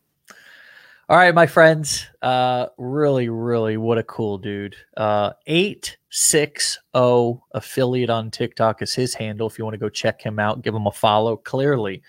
[1.09, 2.07] All right, my friends.
[2.21, 4.75] Uh, really, really, what a cool dude.
[4.97, 9.47] Uh, eight six zero affiliate on TikTok is his handle.
[9.47, 11.37] If you want to go check him out, give him a follow.
[11.37, 12.03] Clearly,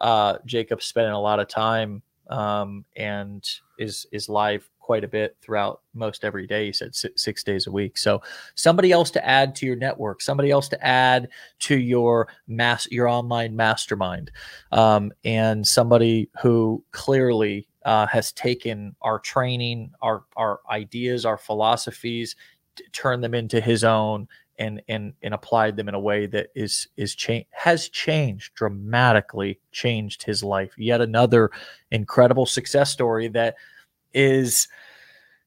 [0.00, 5.36] uh, Jacob's spending a lot of time um, and is is live quite a bit
[5.40, 6.66] throughout most every day.
[6.66, 7.96] He said six, six, days a week.
[7.96, 8.20] So
[8.56, 11.28] somebody else to add to your network, somebody else to add
[11.60, 14.32] to your mass your online mastermind,
[14.72, 22.34] um, and somebody who clearly uh, has taken our training, our our ideas, our philosophies,
[22.90, 24.26] turned them into his own,
[24.58, 29.60] and and and applied them in a way that is is change has changed dramatically,
[29.70, 30.72] changed his life.
[30.76, 31.52] Yet another
[31.92, 33.54] incredible success story that
[34.12, 34.68] is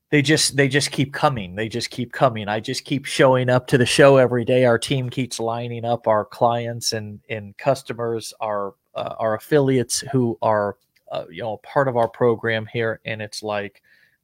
[0.09, 1.55] they just they just keep coming.
[1.55, 2.47] They just keep coming.
[2.47, 4.65] I just keep showing up to the show every day.
[4.65, 6.07] Our team keeps lining up.
[6.07, 10.77] Our clients and and customers our uh, our affiliates who are
[11.11, 12.99] uh, you know part of our program here.
[13.05, 13.81] And it's like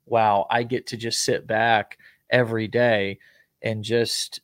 [0.09, 1.97] wow i get to just sit back
[2.29, 3.17] every day
[3.61, 4.41] and just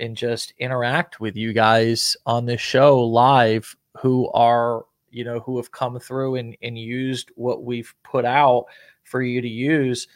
[0.00, 5.56] and just interact with you guys on this show live who are you know who
[5.56, 8.66] have come through and, and used what we've put out
[9.10, 10.08] for you to use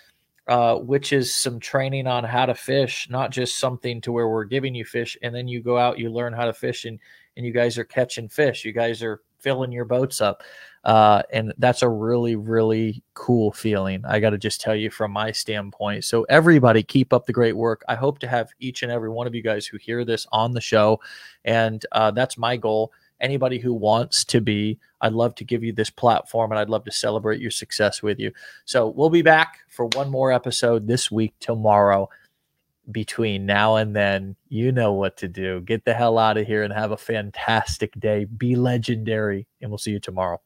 [0.47, 4.45] uh, which is some training on how to fish not just something to where we're
[4.45, 6.99] giving you fish and then you go out you learn how to fish and
[7.37, 10.43] and you guys are catching fish you guys are filling your boats up
[10.85, 14.05] uh, and that's a really, really cool feeling.
[14.05, 16.05] I got to just tell you from my standpoint.
[16.05, 17.83] So, everybody, keep up the great work.
[17.89, 20.53] I hope to have each and every one of you guys who hear this on
[20.53, 21.01] the show.
[21.45, 22.93] And uh, that's my goal.
[23.25, 26.85] Anybody who wants to be, I'd love to give you this platform and I'd love
[26.85, 28.33] to celebrate your success with you.
[28.67, 32.09] So, we'll be back for one more episode this week, tomorrow.
[32.91, 35.63] Between now and then, you know what to do.
[35.63, 38.27] Get the hell out of here and have a fantastic day.
[38.27, 40.39] Be legendary, and we'll see you tomorrow.